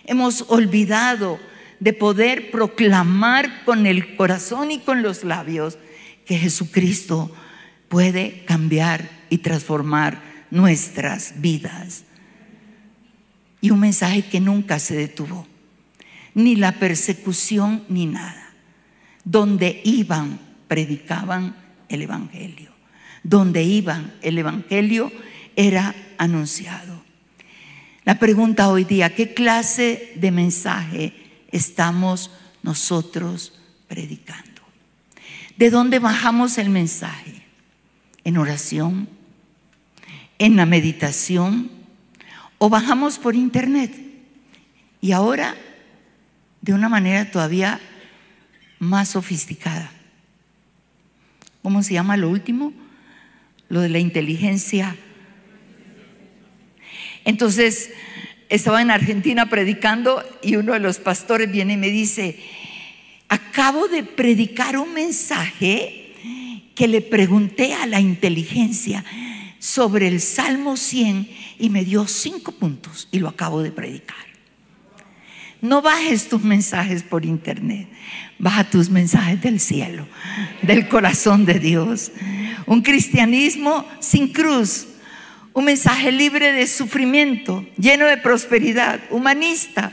[0.06, 1.40] hemos olvidado
[1.80, 5.78] de poder proclamar con el corazón y con los labios
[6.26, 7.32] que Jesucristo
[7.90, 12.05] puede cambiar y transformar nuestras vidas.
[13.62, 15.48] Y un mensaje que nunca se detuvo,
[16.34, 18.54] ni la persecución ni nada.
[19.24, 21.56] Donde iban, predicaban
[21.90, 22.72] el Evangelio.
[23.24, 25.12] Donde iban, el Evangelio
[25.56, 27.04] era anunciado.
[28.04, 31.14] La pregunta hoy día, ¿qué clase de mensaje
[31.52, 32.30] estamos
[32.62, 33.54] nosotros
[33.88, 34.62] predicando?
[35.58, 37.44] ¿De dónde bajamos el mensaje?
[38.24, 39.10] ¿En oración?
[40.38, 41.72] ¿En la meditación?
[42.58, 43.92] ¿O bajamos por internet?
[45.02, 45.56] Y ahora,
[46.62, 47.80] de una manera todavía
[48.80, 49.92] más sofisticada.
[51.62, 52.74] ¿Cómo se llama lo último?
[53.70, 54.96] Lo de la inteligencia
[57.26, 57.90] entonces,
[58.50, 62.40] estaba en Argentina predicando y uno de los pastores viene y me dice,
[63.28, 66.14] acabo de predicar un mensaje
[66.76, 69.04] que le pregunté a la inteligencia
[69.66, 74.16] sobre el Salmo 100 y me dio cinco puntos y lo acabo de predicar.
[75.60, 77.88] No bajes tus mensajes por internet,
[78.38, 80.08] baja tus mensajes del cielo,
[80.62, 82.12] del corazón de Dios.
[82.68, 84.90] Un cristianismo sin cruz
[85.54, 89.90] un mensaje libre de sufrimiento, lleno de prosperidad, humanista,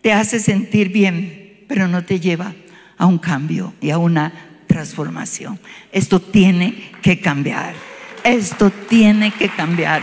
[0.00, 2.54] te hace sentir bien, pero no te lleva
[2.96, 4.32] a un cambio y a una
[4.68, 5.58] transformación.
[5.90, 7.91] Esto tiene que cambiar.
[8.24, 10.02] Esto tiene que cambiar.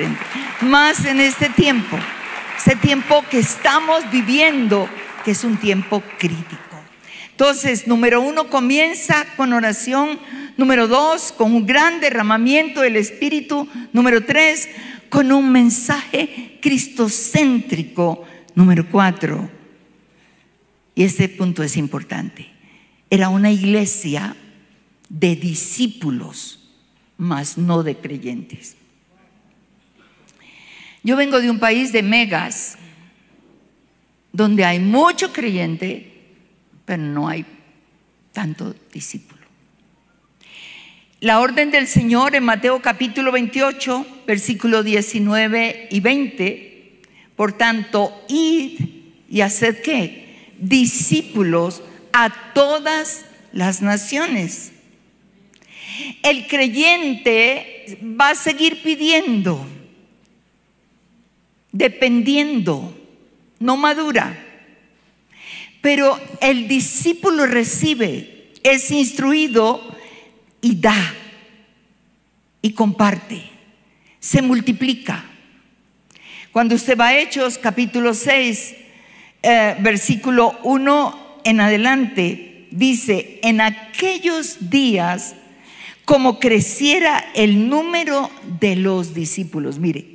[0.61, 1.97] Más en este tiempo,
[2.57, 4.89] este tiempo que estamos viviendo,
[5.23, 6.57] que es un tiempo crítico.
[7.31, 10.19] Entonces, número uno, comienza con oración
[10.59, 13.65] Número dos, con un gran derramamiento del Espíritu.
[13.93, 14.67] Número tres,
[15.09, 18.25] con un mensaje cristocéntrico.
[18.55, 19.49] Número cuatro,
[20.95, 22.49] y este punto es importante,
[23.09, 24.35] era una iglesia
[25.07, 26.58] de discípulos,
[27.19, 28.77] mas no de creyentes.
[31.03, 32.77] Yo vengo de un país de megas,
[34.31, 36.13] donde hay mucho creyente,
[36.85, 37.45] pero no hay
[38.31, 39.39] tanto discípulo.
[41.19, 47.01] La orden del Señor en Mateo capítulo 28, versículo 19 y 20.
[47.35, 48.79] Por tanto, id
[49.29, 50.53] y haced qué?
[50.57, 54.71] Discípulos a todas las naciones.
[56.23, 59.65] El creyente va a seguir pidiendo,
[61.71, 62.95] dependiendo,
[63.59, 64.45] no madura.
[65.81, 69.95] Pero el discípulo recibe, es instruido
[70.61, 71.15] y da
[72.61, 73.43] y comparte,
[74.19, 75.23] se multiplica.
[76.51, 78.75] Cuando usted va a Hechos capítulo 6,
[79.41, 85.35] eh, versículo 1 en adelante, dice, en aquellos días,
[86.09, 90.07] como creciera el número de los discípulos, mire,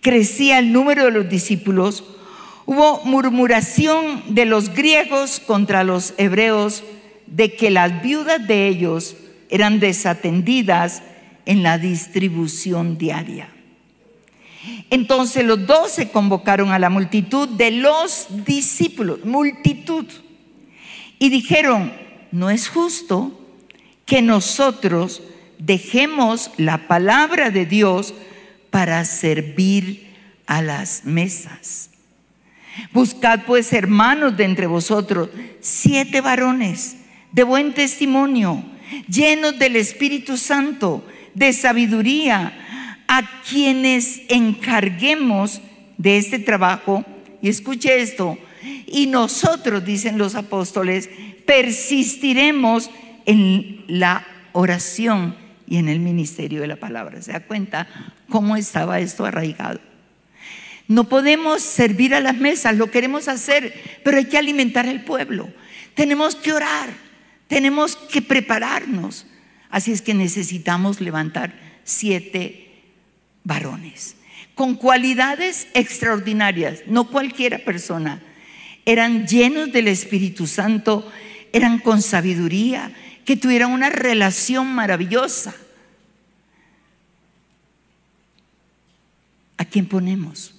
[0.00, 2.04] crecía el número de los discípulos,
[2.64, 6.84] hubo murmuración de los griegos contra los hebreos
[7.26, 9.16] de que las viudas de ellos
[9.50, 11.02] eran desatendidas
[11.44, 13.48] en la distribución diaria.
[14.90, 20.06] Entonces los doce convocaron a la multitud de los discípulos, multitud,
[21.18, 21.92] y dijeron,
[22.30, 23.35] no es justo
[24.06, 25.22] que nosotros
[25.58, 28.14] dejemos la palabra de Dios
[28.70, 30.06] para servir
[30.46, 31.90] a las mesas.
[32.92, 35.28] Buscad pues, hermanos de entre vosotros,
[35.60, 36.96] siete varones
[37.32, 38.64] de buen testimonio
[39.08, 45.60] llenos del Espíritu Santo, de sabiduría, a quienes encarguemos
[45.96, 47.04] de este trabajo.
[47.42, 48.38] Y escuche esto,
[48.86, 51.08] y nosotros, dicen los apóstoles,
[51.46, 52.90] persistiremos
[53.26, 55.36] la oración
[55.66, 57.20] y en el ministerio de la palabra.
[57.22, 57.88] ¿Se da cuenta
[58.28, 59.80] cómo estaba esto arraigado?
[60.88, 65.50] No podemos servir a las mesas, lo queremos hacer, pero hay que alimentar al pueblo.
[65.94, 66.90] Tenemos que orar.
[67.48, 69.26] Tenemos que prepararnos.
[69.70, 72.70] Así es que necesitamos levantar siete
[73.44, 74.16] varones
[74.56, 78.22] con cualidades extraordinarias, no cualquiera persona.
[78.86, 81.12] Eran llenos del Espíritu Santo,
[81.52, 82.90] eran con sabiduría,
[83.26, 85.54] que tuvieran una relación maravillosa.
[89.58, 90.54] ¿A quién ponemos?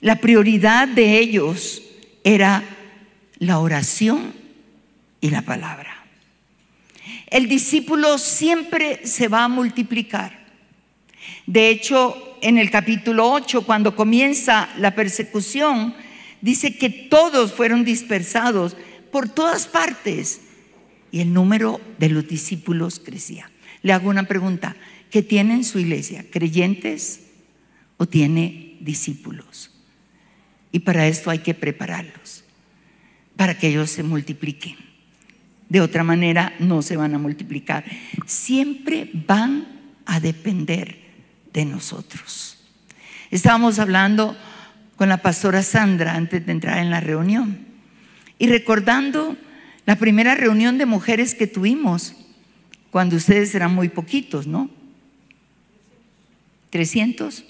[0.00, 1.82] La prioridad de ellos
[2.22, 2.62] era
[3.38, 4.34] la oración
[5.22, 6.04] y la palabra.
[7.28, 10.38] El discípulo siempre se va a multiplicar.
[11.46, 15.94] De hecho, en el capítulo 8, cuando comienza la persecución,
[16.42, 18.76] dice que todos fueron dispersados
[19.10, 20.40] por todas partes
[21.12, 23.50] y el número de los discípulos crecía.
[23.82, 24.76] Le hago una pregunta.
[25.10, 26.24] ¿Qué tiene en su iglesia?
[26.30, 27.20] ¿Creyentes
[27.96, 29.72] o tiene discípulos?
[30.72, 32.44] Y para esto hay que prepararlos,
[33.36, 34.76] para que ellos se multipliquen.
[35.68, 37.84] De otra manera no se van a multiplicar.
[38.26, 39.66] Siempre van
[40.06, 40.98] a depender
[41.52, 42.58] de nosotros.
[43.30, 44.36] Estábamos hablando
[44.96, 47.69] con la pastora Sandra antes de entrar en la reunión
[48.40, 49.36] y recordando
[49.84, 52.14] la primera reunión de mujeres que tuvimos
[52.90, 54.70] cuando ustedes eran muy poquitos, ¿no?
[56.70, 57.44] 300.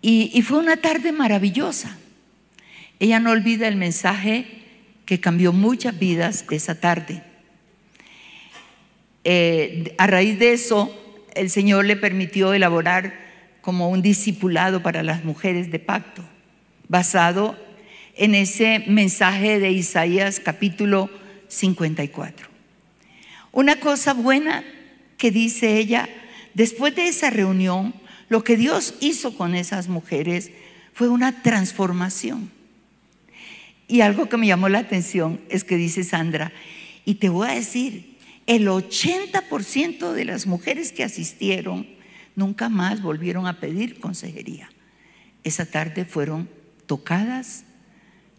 [0.00, 1.98] Y, fue una tarde maravillosa.
[3.00, 4.46] Ella no olvida el mensaje
[5.04, 7.24] que cambió muchas vidas esa tarde.
[9.24, 10.96] Eh, a raíz de eso,
[11.34, 13.18] el Señor le permitió elaborar
[13.62, 16.22] como un discipulado para las mujeres de pacto,
[16.86, 17.67] basado
[18.18, 21.08] en ese mensaje de Isaías capítulo
[21.46, 22.48] 54.
[23.52, 24.64] Una cosa buena
[25.16, 26.08] que dice ella,
[26.52, 27.94] después de esa reunión,
[28.28, 30.50] lo que Dios hizo con esas mujeres
[30.92, 32.50] fue una transformación.
[33.86, 36.52] Y algo que me llamó la atención es que dice Sandra,
[37.04, 41.86] y te voy a decir, el 80% de las mujeres que asistieron
[42.34, 44.70] nunca más volvieron a pedir consejería.
[45.44, 46.48] Esa tarde fueron
[46.86, 47.64] tocadas,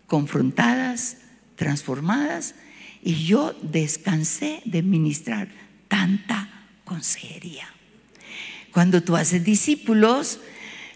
[0.10, 1.20] confrontadas,
[1.56, 2.56] transformadas,
[3.02, 5.48] y yo descansé de ministrar
[5.88, 7.68] tanta consejería.
[8.74, 10.40] Cuando tú haces discípulos,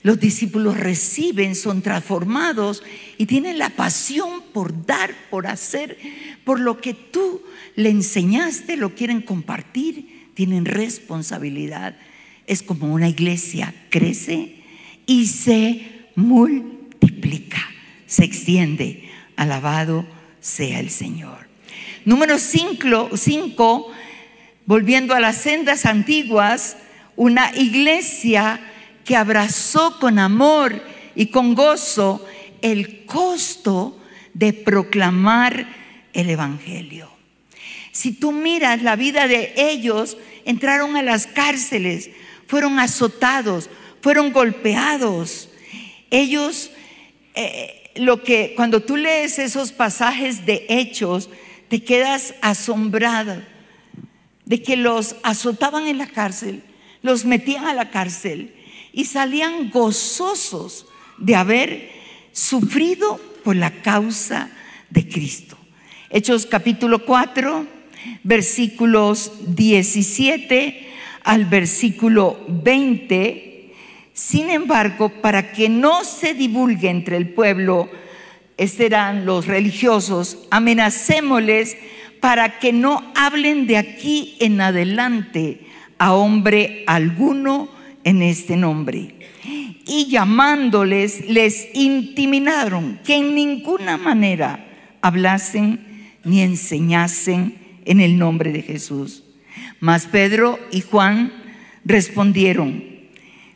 [0.03, 2.83] los discípulos reciben, son transformados
[3.17, 5.97] y tienen la pasión por dar, por hacer,
[6.43, 7.41] por lo que tú
[7.75, 11.95] le enseñaste, lo quieren compartir, tienen responsabilidad.
[12.47, 14.55] Es como una iglesia crece
[15.05, 17.61] y se multiplica,
[18.05, 19.02] se extiende.
[19.35, 20.05] Alabado
[20.39, 21.47] sea el Señor.
[22.05, 23.91] Número 5,
[24.65, 26.77] volviendo a las sendas antiguas,
[27.15, 28.59] una iglesia
[29.05, 30.81] que abrazó con amor
[31.15, 32.25] y con gozo
[32.61, 33.99] el costo
[34.33, 35.67] de proclamar
[36.13, 37.09] el Evangelio.
[37.91, 42.09] Si tú miras la vida de ellos, entraron a las cárceles,
[42.47, 43.69] fueron azotados,
[44.01, 45.49] fueron golpeados.
[46.09, 46.71] Ellos,
[47.35, 51.29] eh, lo que cuando tú lees esos pasajes de hechos,
[51.69, 53.47] te quedas asombrada
[54.45, 56.63] de que los azotaban en la cárcel,
[57.01, 58.53] los metían a la cárcel
[58.91, 60.85] y salían gozosos
[61.17, 61.91] de haber
[62.31, 64.49] sufrido por la causa
[64.89, 65.57] de Cristo.
[66.09, 67.65] Hechos capítulo 4,
[68.23, 70.89] versículos 17
[71.23, 73.52] al versículo 20.
[74.13, 77.89] Sin embargo, para que no se divulgue entre el pueblo,
[78.67, 81.77] serán los religiosos, amenacémosles
[82.19, 85.61] para que no hablen de aquí en adelante
[85.97, 87.69] a hombre alguno
[88.03, 89.15] en este nombre.
[89.85, 94.65] Y llamándoles, les intimidaron que en ninguna manera
[95.01, 99.25] hablasen ni enseñasen en el nombre de Jesús.
[99.81, 101.33] Mas Pedro y Juan
[101.83, 102.92] respondieron,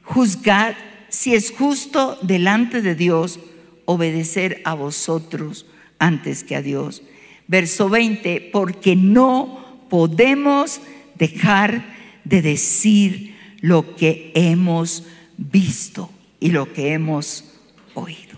[0.08, 0.74] juzgad
[1.10, 3.40] si es justo delante de Dios
[3.86, 5.66] obedecer a vosotros
[6.00, 7.04] antes que a Dios.
[7.48, 10.82] Verso 20, porque no podemos
[11.16, 15.04] dejar de decir lo que hemos
[15.38, 17.46] visto y lo que hemos
[17.94, 18.38] oído.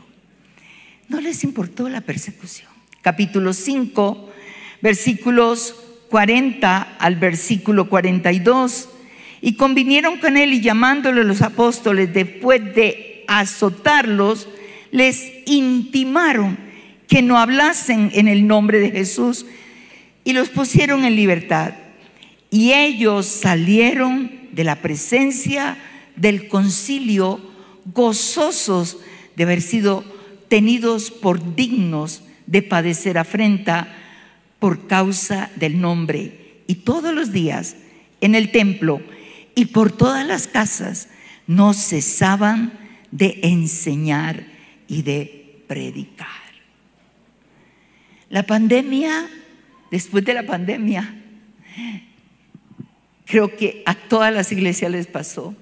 [1.08, 2.70] No les importó la persecución.
[3.02, 4.30] Capítulo 5,
[4.82, 5.76] versículos
[6.10, 8.90] 40 al versículo 42.
[9.42, 14.48] Y convinieron con él y llamándole los apóstoles después de azotarlos,
[14.92, 16.58] les intimaron
[17.08, 19.46] que no hablasen en el nombre de Jesús
[20.24, 21.74] y los pusieron en libertad.
[22.52, 25.78] Y ellos salieron de la presencia
[26.16, 27.40] del concilio
[27.94, 28.98] gozosos
[29.36, 30.04] de haber sido
[30.50, 33.96] tenidos por dignos de padecer afrenta
[34.60, 36.62] por causa del nombre.
[36.68, 37.76] Y todos los días
[38.22, 39.02] en el templo
[39.56, 41.10] y por todas las casas
[41.48, 42.74] no cesaban
[43.12, 44.46] de enseñar
[44.88, 46.28] y de predicar.
[48.30, 49.28] La pandemia,
[49.90, 51.16] después de la pandemia,
[53.26, 55.56] creo que a todas las iglesias les pasó,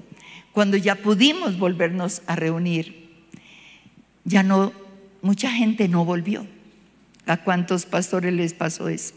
[0.52, 3.08] cuando ya pudimos volvernos a reunir,
[4.24, 4.74] ya no,
[5.22, 6.46] mucha gente no volvió.
[7.26, 9.14] ¿A cuántos pastores les pasó eso?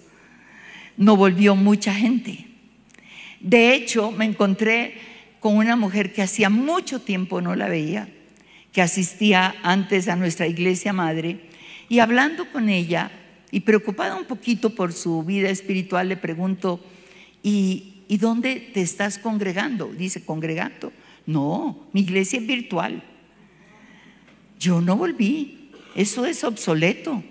[0.97, 2.50] No volvió mucha gente.
[3.41, 4.95] De hecho, me encontré
[5.41, 8.09] con una mujer que hacía mucho tiempo no la veía,
[8.73, 11.41] que asistía antes a nuestra iglesia madre,
[11.89, 13.11] y hablando con ella
[13.51, 16.85] y preocupada un poquito por su vida espiritual, le pregunto,
[17.43, 19.87] ¿y ¿y dónde te estás congregando?
[19.87, 20.93] Dice, congregando.
[21.27, 23.05] No, mi iglesia es virtual.
[24.59, 27.23] Yo no volví, eso es obsoleto.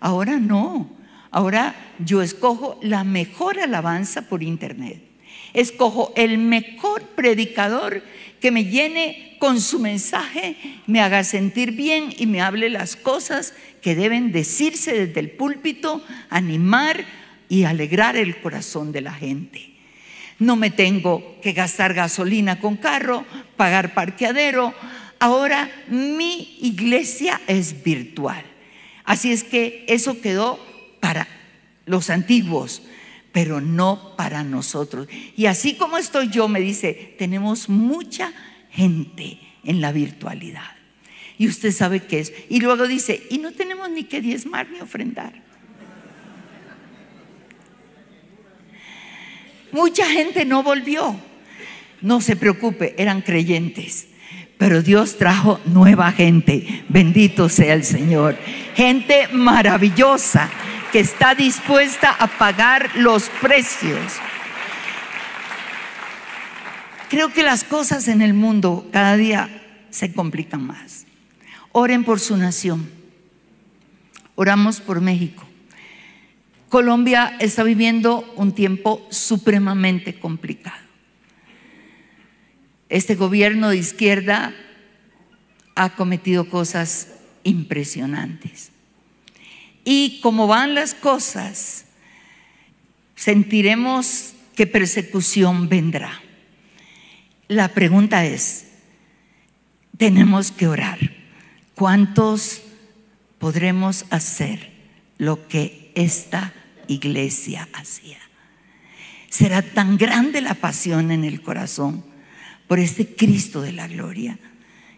[0.00, 0.88] Ahora no,
[1.30, 5.02] ahora yo escojo la mejor alabanza por internet.
[5.54, 8.02] Escojo el mejor predicador
[8.40, 13.54] que me llene con su mensaje, me haga sentir bien y me hable las cosas
[13.80, 17.04] que deben decirse desde el púlpito, animar
[17.48, 19.72] y alegrar el corazón de la gente.
[20.38, 23.24] No me tengo que gastar gasolina con carro,
[23.56, 24.74] pagar parqueadero.
[25.18, 28.42] Ahora mi iglesia es virtual.
[29.04, 30.58] Así es que eso quedó
[31.00, 31.28] para
[31.86, 32.82] los antiguos,
[33.32, 35.08] pero no para nosotros.
[35.36, 38.32] Y así como estoy yo, me dice, tenemos mucha
[38.70, 40.76] gente en la virtualidad.
[41.38, 42.32] Y usted sabe qué es.
[42.50, 45.42] Y luego dice, y no tenemos ni que diezmar ni ofrendar.
[49.72, 51.16] Mucha gente no volvió.
[52.02, 54.08] No se preocupe, eran creyentes.
[54.62, 56.84] Pero Dios trajo nueva gente.
[56.88, 58.36] Bendito sea el Señor.
[58.76, 60.48] Gente maravillosa
[60.92, 63.98] que está dispuesta a pagar los precios.
[67.10, 69.50] Creo que las cosas en el mundo cada día
[69.90, 71.06] se complican más.
[71.72, 72.88] Oren por su nación.
[74.36, 75.42] Oramos por México.
[76.68, 80.91] Colombia está viviendo un tiempo supremamente complicado.
[82.92, 84.54] Este gobierno de izquierda
[85.74, 87.08] ha cometido cosas
[87.42, 88.70] impresionantes.
[89.84, 91.86] Y como van las cosas,
[93.16, 96.20] sentiremos que persecución vendrá.
[97.48, 98.66] La pregunta es,
[99.96, 100.98] tenemos que orar.
[101.74, 102.62] ¿Cuántos
[103.38, 104.70] podremos hacer
[105.18, 106.52] lo que esta
[106.88, 108.18] iglesia hacía.
[109.28, 112.11] Será tan grande la pasión en el corazón
[112.72, 114.38] por este Cristo de la gloria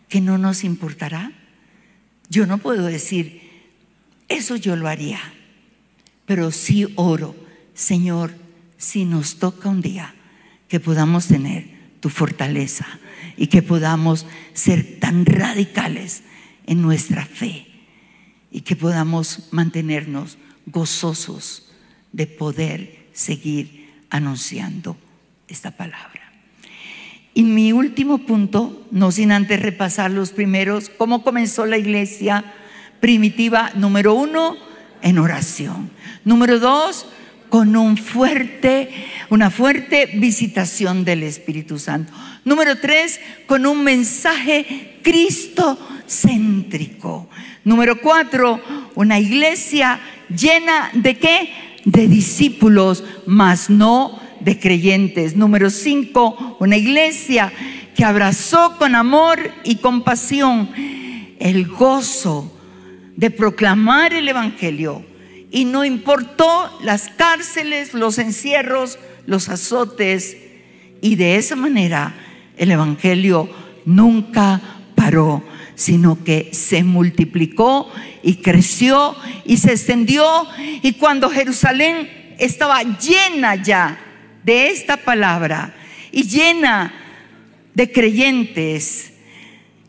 [0.09, 1.33] que no nos importará.
[2.31, 3.43] Yo no puedo decir,
[4.29, 5.19] eso yo lo haría,
[6.25, 7.35] pero sí oro,
[7.75, 8.33] Señor,
[8.79, 10.15] si nos toca un día
[10.69, 11.69] que podamos tener
[11.99, 12.87] tu fortaleza
[13.37, 16.23] y que podamos ser tan radicales
[16.69, 17.67] en nuestra fe
[18.53, 21.73] y que podamos mantenernos gozosos
[22.13, 24.97] de poder seguir anunciando
[25.49, 26.24] esta palabra.
[27.35, 32.45] Y mi último punto, no sin antes repasar los primeros, cómo comenzó la iglesia
[33.01, 34.57] primitiva, número uno,
[35.03, 35.91] en oración.
[36.25, 37.07] Número dos,
[37.49, 38.91] con un fuerte,
[39.31, 42.13] una fuerte visitación del Espíritu Santo.
[42.45, 47.29] Número tres, con un mensaje cristocéntrico.
[47.65, 48.61] Número cuatro,
[48.95, 51.51] una iglesia llena de qué?
[51.85, 55.37] de discípulos, mas no de creyentes.
[55.37, 57.53] Número cinco, una iglesia
[57.95, 60.71] que abrazó con amor y compasión
[61.39, 62.53] el gozo
[63.17, 65.05] de proclamar el Evangelio.
[65.51, 70.37] Y no importó las cárceles, los encierros, los azotes.
[71.01, 72.15] Y de esa manera
[72.57, 73.49] el Evangelio
[73.85, 74.61] nunca
[74.95, 75.43] paró
[75.75, 77.91] sino que se multiplicó
[78.23, 79.15] y creció
[79.45, 80.25] y se extendió.
[80.83, 83.99] Y cuando Jerusalén estaba llena ya
[84.45, 85.75] de esta palabra
[86.13, 86.93] y llena
[87.75, 89.13] de creyentes,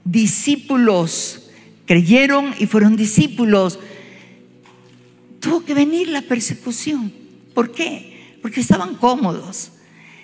[0.03, 1.49] discípulos,
[1.85, 3.79] creyeron y fueron discípulos,
[5.39, 7.13] tuvo que venir la persecución.
[7.53, 8.37] ¿Por qué?
[8.41, 9.71] Porque estaban cómodos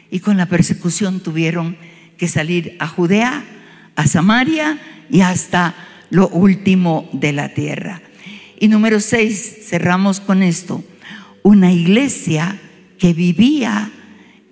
[0.10, 1.78] y con la persecución tuvieron
[2.18, 3.44] que salir a Judea,
[3.96, 4.80] a Samaria
[5.10, 5.76] y hasta
[6.10, 8.02] lo último de la tierra.
[8.60, 10.84] Y número seis, cerramos con esto,
[11.44, 12.60] una iglesia
[13.00, 13.92] que vivía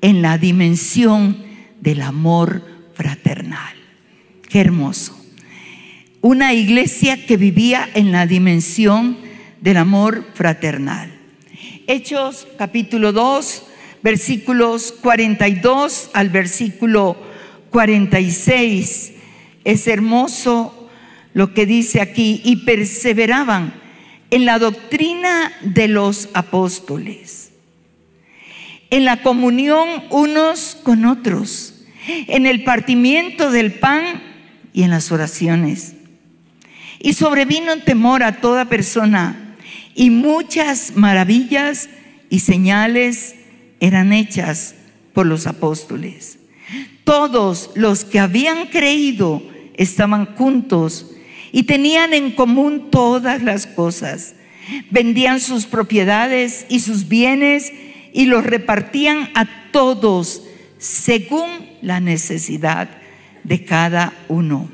[0.02, 1.38] en la dimensión
[1.82, 3.76] del amor fraternal.
[4.50, 5.16] Qué hermoso.
[6.22, 9.18] Una iglesia que vivía en la dimensión
[9.62, 11.12] del amor fraternal.
[11.88, 13.64] Hechos capítulo 2,
[14.04, 17.18] versículos 42 al versículo
[17.70, 19.14] 46
[19.64, 20.89] es hermoso
[21.34, 23.74] lo que dice aquí, y perseveraban
[24.32, 27.49] en la doctrina de los apóstoles,
[28.90, 31.76] en la comunión unos con otros,
[32.08, 34.04] en el partimiento del pan
[34.74, 35.94] y en las oraciones.
[37.00, 39.56] Y sobrevino temor a toda persona,
[39.96, 41.90] y muchas maravillas
[42.30, 43.36] y señales
[43.80, 44.76] eran hechas
[45.14, 46.40] por los apóstoles.
[47.04, 49.42] Todos los que habían creído
[49.76, 51.12] estaban juntos
[51.52, 54.36] y tenían en común todas las cosas.
[54.92, 57.72] Vendían sus propiedades y sus bienes
[58.14, 60.43] y los repartían a todos
[60.78, 61.47] según
[61.82, 62.89] la necesidad
[63.43, 64.70] de cada uno,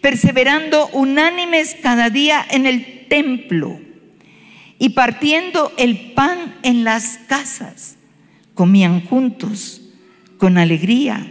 [0.00, 3.80] perseverando unánimes cada día en el templo
[4.78, 7.96] y partiendo el pan en las casas,
[8.54, 9.82] comían juntos
[10.38, 11.26] con alegría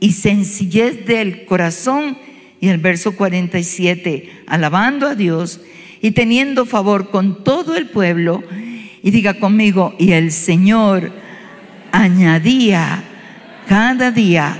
[0.00, 2.18] y sencillez del corazón.
[2.58, 5.60] Y el verso 47, alabando a Dios
[6.00, 8.42] y teniendo favor con todo el pueblo.
[9.06, 11.12] Y diga conmigo, y el Señor
[11.92, 13.04] añadía
[13.68, 14.58] cada día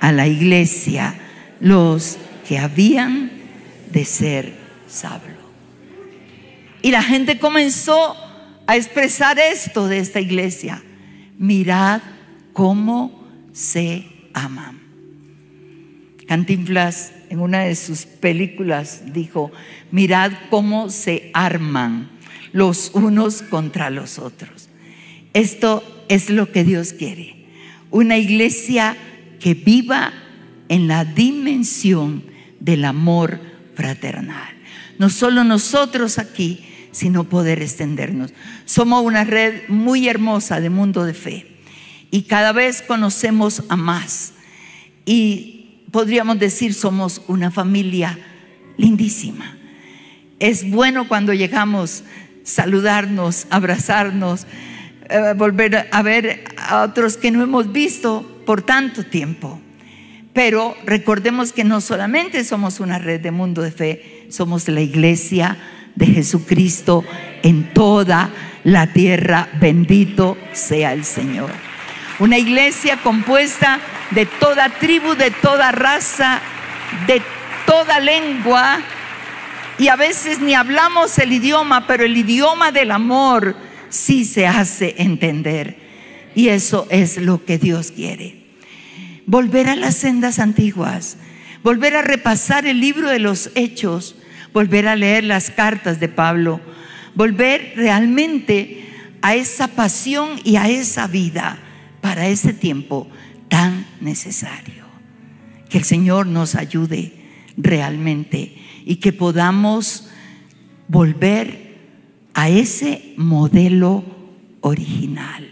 [0.00, 1.14] a la iglesia
[1.60, 2.18] los
[2.48, 3.30] que habían
[3.92, 4.52] de ser
[4.88, 5.30] salvos.
[6.82, 8.16] Y la gente comenzó
[8.66, 10.82] a expresar esto de esta iglesia.
[11.38, 12.02] Mirad
[12.52, 14.80] cómo se aman.
[16.26, 19.52] Cantinflas en una de sus películas dijo,
[19.92, 22.10] mirad cómo se arman
[22.54, 24.68] los unos contra los otros.
[25.32, 27.34] Esto es lo que Dios quiere.
[27.90, 28.96] Una iglesia
[29.40, 30.12] que viva
[30.68, 32.22] en la dimensión
[32.60, 33.40] del amor
[33.74, 34.54] fraternal.
[35.00, 38.32] No solo nosotros aquí, sino poder extendernos.
[38.66, 41.58] Somos una red muy hermosa de mundo de fe
[42.12, 44.32] y cada vez conocemos a más.
[45.04, 48.16] Y podríamos decir, somos una familia
[48.76, 49.58] lindísima.
[50.38, 52.04] Es bueno cuando llegamos
[52.44, 54.46] saludarnos, abrazarnos,
[55.08, 59.60] eh, volver a ver a otros que no hemos visto por tanto tiempo.
[60.32, 65.56] Pero recordemos que no solamente somos una red de mundo de fe, somos la iglesia
[65.94, 67.04] de Jesucristo
[67.42, 68.30] en toda
[68.64, 69.48] la tierra.
[69.60, 71.50] Bendito sea el Señor.
[72.18, 73.80] Una iglesia compuesta
[74.10, 76.40] de toda tribu, de toda raza,
[77.06, 77.22] de
[77.66, 78.80] toda lengua.
[79.78, 83.56] Y a veces ni hablamos el idioma, pero el idioma del amor
[83.88, 85.76] sí se hace entender.
[86.34, 88.44] Y eso es lo que Dios quiere.
[89.26, 91.16] Volver a las sendas antiguas,
[91.62, 94.16] volver a repasar el libro de los hechos,
[94.52, 96.60] volver a leer las cartas de Pablo,
[97.14, 98.84] volver realmente
[99.22, 101.58] a esa pasión y a esa vida
[102.00, 103.08] para ese tiempo
[103.48, 104.84] tan necesario.
[105.68, 107.12] Que el Señor nos ayude
[107.56, 110.08] realmente y que podamos
[110.88, 111.76] volver
[112.34, 114.04] a ese modelo
[114.60, 115.50] original.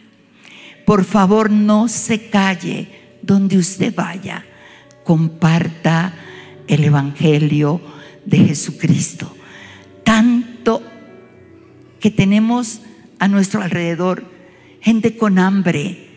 [0.85, 2.89] Por favor, no se calle
[3.23, 4.45] donde usted vaya.
[5.05, 6.15] Comparta
[6.67, 7.81] el Evangelio
[8.25, 9.35] de Jesucristo.
[10.05, 10.83] Tanto
[12.01, 12.81] que tenemos
[13.19, 14.25] a nuestro alrededor
[14.81, 16.09] gente con hambre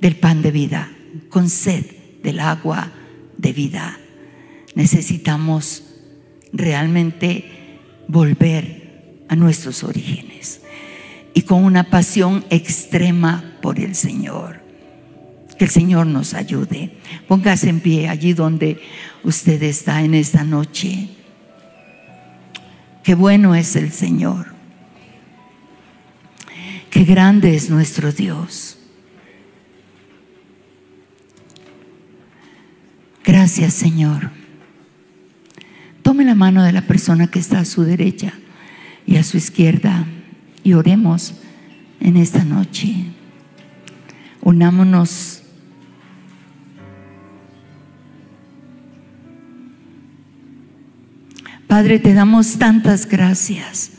[0.00, 0.90] del pan de vida,
[1.28, 1.84] con sed
[2.22, 2.92] del agua
[3.36, 3.98] de vida.
[4.76, 5.82] Necesitamos
[6.52, 10.60] realmente volver a nuestros orígenes
[11.32, 14.60] y con una pasión extrema por el Señor.
[15.58, 16.98] Que el Señor nos ayude.
[17.26, 18.78] Póngase en pie allí donde
[19.24, 21.08] usted está en esta noche.
[23.02, 24.54] Qué bueno es el Señor.
[26.90, 28.76] Qué grande es nuestro Dios.
[33.24, 34.30] Gracias Señor.
[36.06, 38.32] Tome la mano de la persona que está a su derecha
[39.06, 40.06] y a su izquierda
[40.62, 41.34] y oremos
[41.98, 42.94] en esta noche.
[44.40, 45.42] Unámonos
[51.66, 53.90] Padre, te damos tantas gracias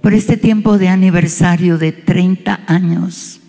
[0.00, 3.40] por este tiempo de aniversario de 30 años.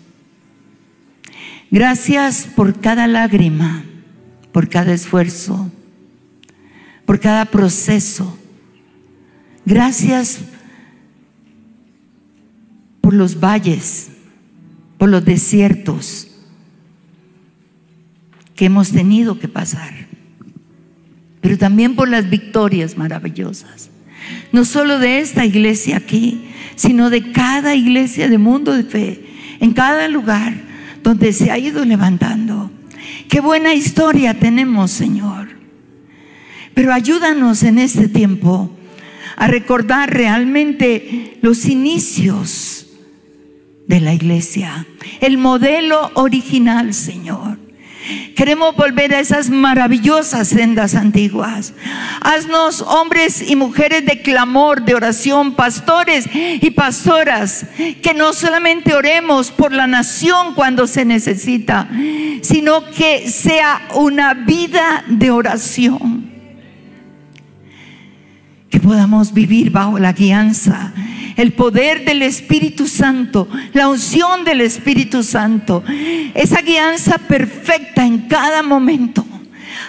[1.70, 3.84] Gracias por cada lágrima,
[4.50, 5.70] por cada esfuerzo,
[7.06, 8.38] por cada proceso.
[9.64, 10.40] Gracias
[13.00, 14.08] por los valles,
[14.98, 16.28] por los desiertos
[18.54, 20.06] que hemos tenido que pasar
[21.46, 23.88] pero también por las victorias maravillosas.
[24.50, 29.24] No solo de esta iglesia aquí, sino de cada iglesia de mundo de fe,
[29.60, 30.54] en cada lugar
[31.04, 32.72] donde se ha ido levantando.
[33.28, 35.55] Qué buena historia tenemos, Señor.
[36.76, 38.70] Pero ayúdanos en este tiempo
[39.34, 42.88] a recordar realmente los inicios
[43.86, 44.86] de la iglesia,
[45.22, 47.58] el modelo original, Señor.
[48.36, 51.72] Queremos volver a esas maravillosas sendas antiguas.
[52.20, 57.64] Haznos hombres y mujeres de clamor, de oración, pastores y pastoras,
[58.02, 61.88] que no solamente oremos por la nación cuando se necesita,
[62.42, 66.15] sino que sea una vida de oración.
[68.86, 70.92] Podamos vivir bajo la guianza,
[71.36, 75.82] el poder del Espíritu Santo, la unción del Espíritu Santo,
[76.34, 79.26] esa guianza perfecta en cada momento.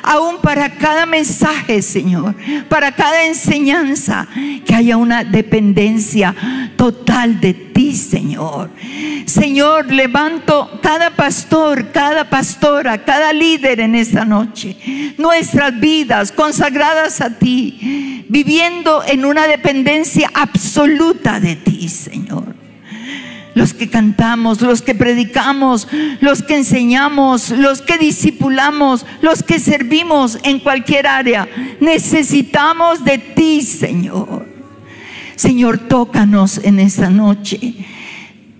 [0.01, 2.33] Aún para cada mensaje, Señor,
[2.69, 4.27] para cada enseñanza,
[4.65, 6.33] que haya una dependencia
[6.75, 8.69] total de ti, Señor.
[9.25, 17.38] Señor, levanto cada pastor, cada pastora, cada líder en esta noche, nuestras vidas consagradas a
[17.38, 22.55] ti, viviendo en una dependencia absoluta de ti, Señor
[23.57, 25.88] los que cantamos, los que predicamos,
[26.21, 31.49] los que enseñamos, los que discipulamos, los que servimos en cualquier área.
[31.80, 34.57] Necesitamos de ti, Señor.
[35.38, 37.75] Señor, tócanos en esta noche.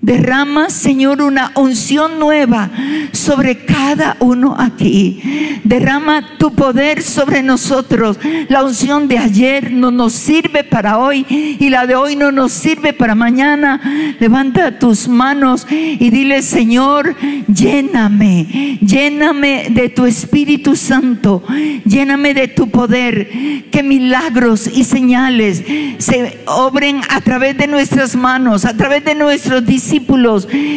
[0.08, 2.70] Derrama, Señor, una unción nueva
[3.12, 5.60] sobre cada uno aquí.
[5.66, 8.18] Derrama tu poder sobre nosotros.
[8.48, 11.26] La unción de ayer no nos sirve para hoy
[11.60, 14.16] y la de hoy no nos sirve para mañana.
[14.22, 17.14] Levanta tus manos y dile, Señor,
[17.54, 21.44] lléname, lléname de tu Espíritu Santo,
[21.84, 23.30] lléname de tu poder.
[23.72, 25.66] Que milagros y señales
[25.98, 29.97] se obren a través de nuestras manos, a través de nuestros discípulos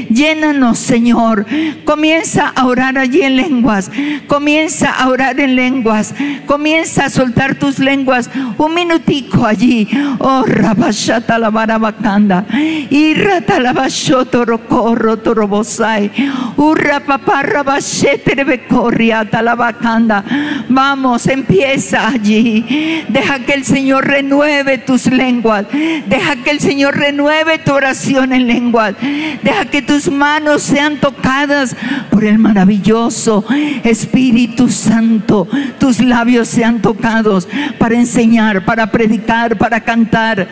[0.09, 1.47] Llénanos, Señor.
[1.85, 3.91] Comienza a orar allí en lenguas.
[4.27, 6.15] Comienza a orar en lenguas.
[6.47, 8.31] Comienza a soltar tus lenguas.
[8.59, 9.89] Un minutico allí.
[10.19, 12.47] Oh, rabashata la barabacanda.
[12.91, 16.11] Irrata la bashotoro corro torobosai.
[16.61, 17.01] Urra
[17.43, 18.37] rabashete
[19.43, 20.23] la bacanda.
[20.69, 23.05] Vamos, empieza allí.
[23.09, 25.65] Deja que el Señor renueve tus lenguas.
[26.07, 28.95] Deja que el Señor renueve tu oración en lenguas.
[29.43, 31.75] Deja que tus manos sean tocadas
[32.11, 33.43] por el maravilloso
[33.83, 35.49] Espíritu Santo.
[35.79, 37.49] Tus labios sean tocados
[37.79, 40.47] para enseñar, para predicar, para cantar.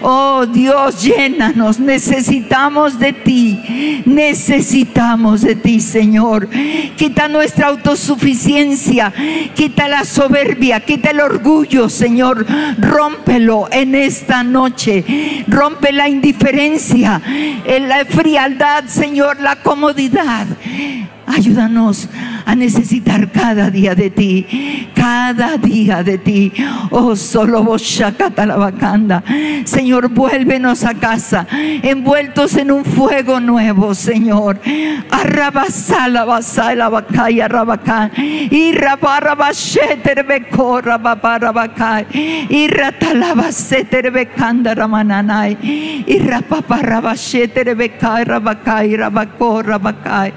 [0.00, 1.78] Oh Dios, llénanos.
[1.78, 4.02] Necesitamos de ti.
[4.06, 6.48] Necesitamos de ti, Señor.
[6.96, 9.12] Quita nuestra autosuficiencia.
[9.54, 10.80] Quita la soberbia.
[10.80, 12.46] Quita el orgullo, Señor.
[12.78, 15.44] Rómpelo en esta noche.
[15.48, 17.20] Rompe la indiferencia.
[17.64, 20.46] El la frialdad, Señor, la comodidad.
[21.26, 22.08] Ayúdanos
[22.44, 26.52] a necesitar cada día de ti, cada día de ti.
[26.90, 27.82] Oh, solo vos
[28.46, 29.22] la
[29.64, 34.60] Señor, vuélvenos a casa, envueltos en un fuego nuevo, Señor.
[35.10, 38.10] Arrabasala, basala, bacaya, rabacá.
[38.16, 42.04] Y rabarabasheter becora, babarabacá.
[42.12, 46.04] Y ratalabaseter becanda, ramananay.
[46.06, 50.32] Y rapaparabasheter becay, rabacay, rabacó, rabacay.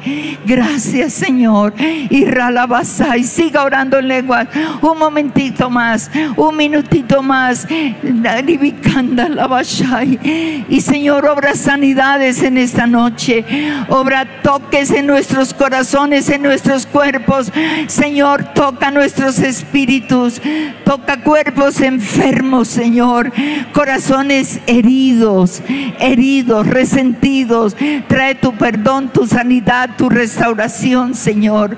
[0.45, 1.73] Gracias, Señor
[2.09, 3.23] y ralabasai.
[3.23, 4.47] Siga orando en lengua.
[4.81, 7.67] Un momentito más, un minutito más.
[10.69, 13.45] Y Señor, obra sanidades en esta noche.
[13.89, 17.51] Obra toques en nuestros corazones, en nuestros cuerpos.
[17.87, 20.41] Señor, toca nuestros espíritus.
[20.83, 23.31] Toca cuerpos enfermos, Señor.
[23.73, 25.61] Corazones heridos,
[25.99, 27.75] heridos, resentidos.
[28.07, 31.77] Trae tu perdón, tu sanidad, tu restauración, Señor.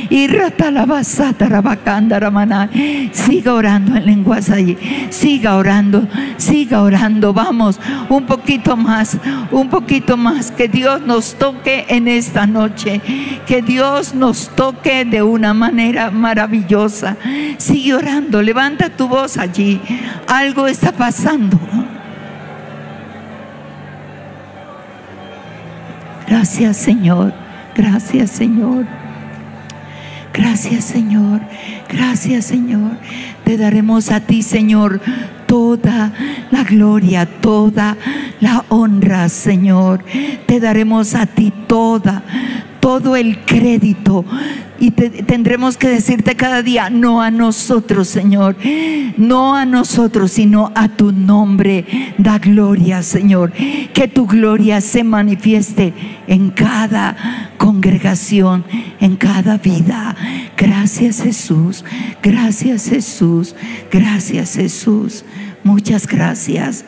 [2.19, 3.09] ramanai.
[3.13, 4.77] Siga orando en lenguas ahí.
[5.09, 6.07] Siga orando.
[6.37, 7.33] Siga orando.
[7.33, 7.79] Vamos.
[8.09, 9.17] Un poquito más.
[9.51, 10.51] Un poquito más.
[10.51, 13.01] Que Dios nos toque en esta noche.
[13.47, 17.15] Que Dios nos toque de una manera maravillosa.
[17.57, 18.41] Sigue orando.
[18.41, 19.79] Levanta tu voz allí.
[20.27, 21.57] Algo está pasando.
[26.27, 27.33] Gracias Señor.
[27.75, 29.00] Gracias Señor.
[30.33, 31.41] Gracias Señor.
[31.89, 32.91] Gracias Señor.
[33.43, 35.01] Te daremos a ti Señor
[35.45, 36.13] toda
[36.51, 37.97] la gloria, toda
[38.39, 40.03] la honra Señor.
[40.45, 42.23] Te daremos a ti toda,
[42.81, 44.25] todo el crédito
[44.81, 48.55] y tendremos que decirte cada día, no a nosotros, Señor,
[49.15, 51.85] no a nosotros, sino a tu nombre.
[52.17, 53.51] Da gloria, Señor.
[53.51, 55.93] Que tu gloria se manifieste
[56.27, 58.65] en cada congregación,
[58.99, 60.15] en cada vida.
[60.57, 61.85] Gracias Jesús,
[62.23, 63.55] gracias Jesús,
[63.91, 65.23] gracias Jesús.
[65.63, 66.85] Muchas gracias.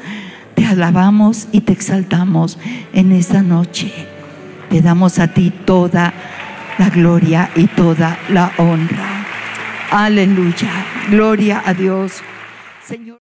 [0.55, 2.57] Te alabamos y te exaltamos
[2.93, 4.12] en esta noche.
[4.73, 6.11] Te damos a ti toda
[6.79, 9.23] la gloria y toda la honra.
[9.91, 10.71] Aleluya.
[11.11, 12.23] Gloria a Dios.
[12.83, 13.03] Señor.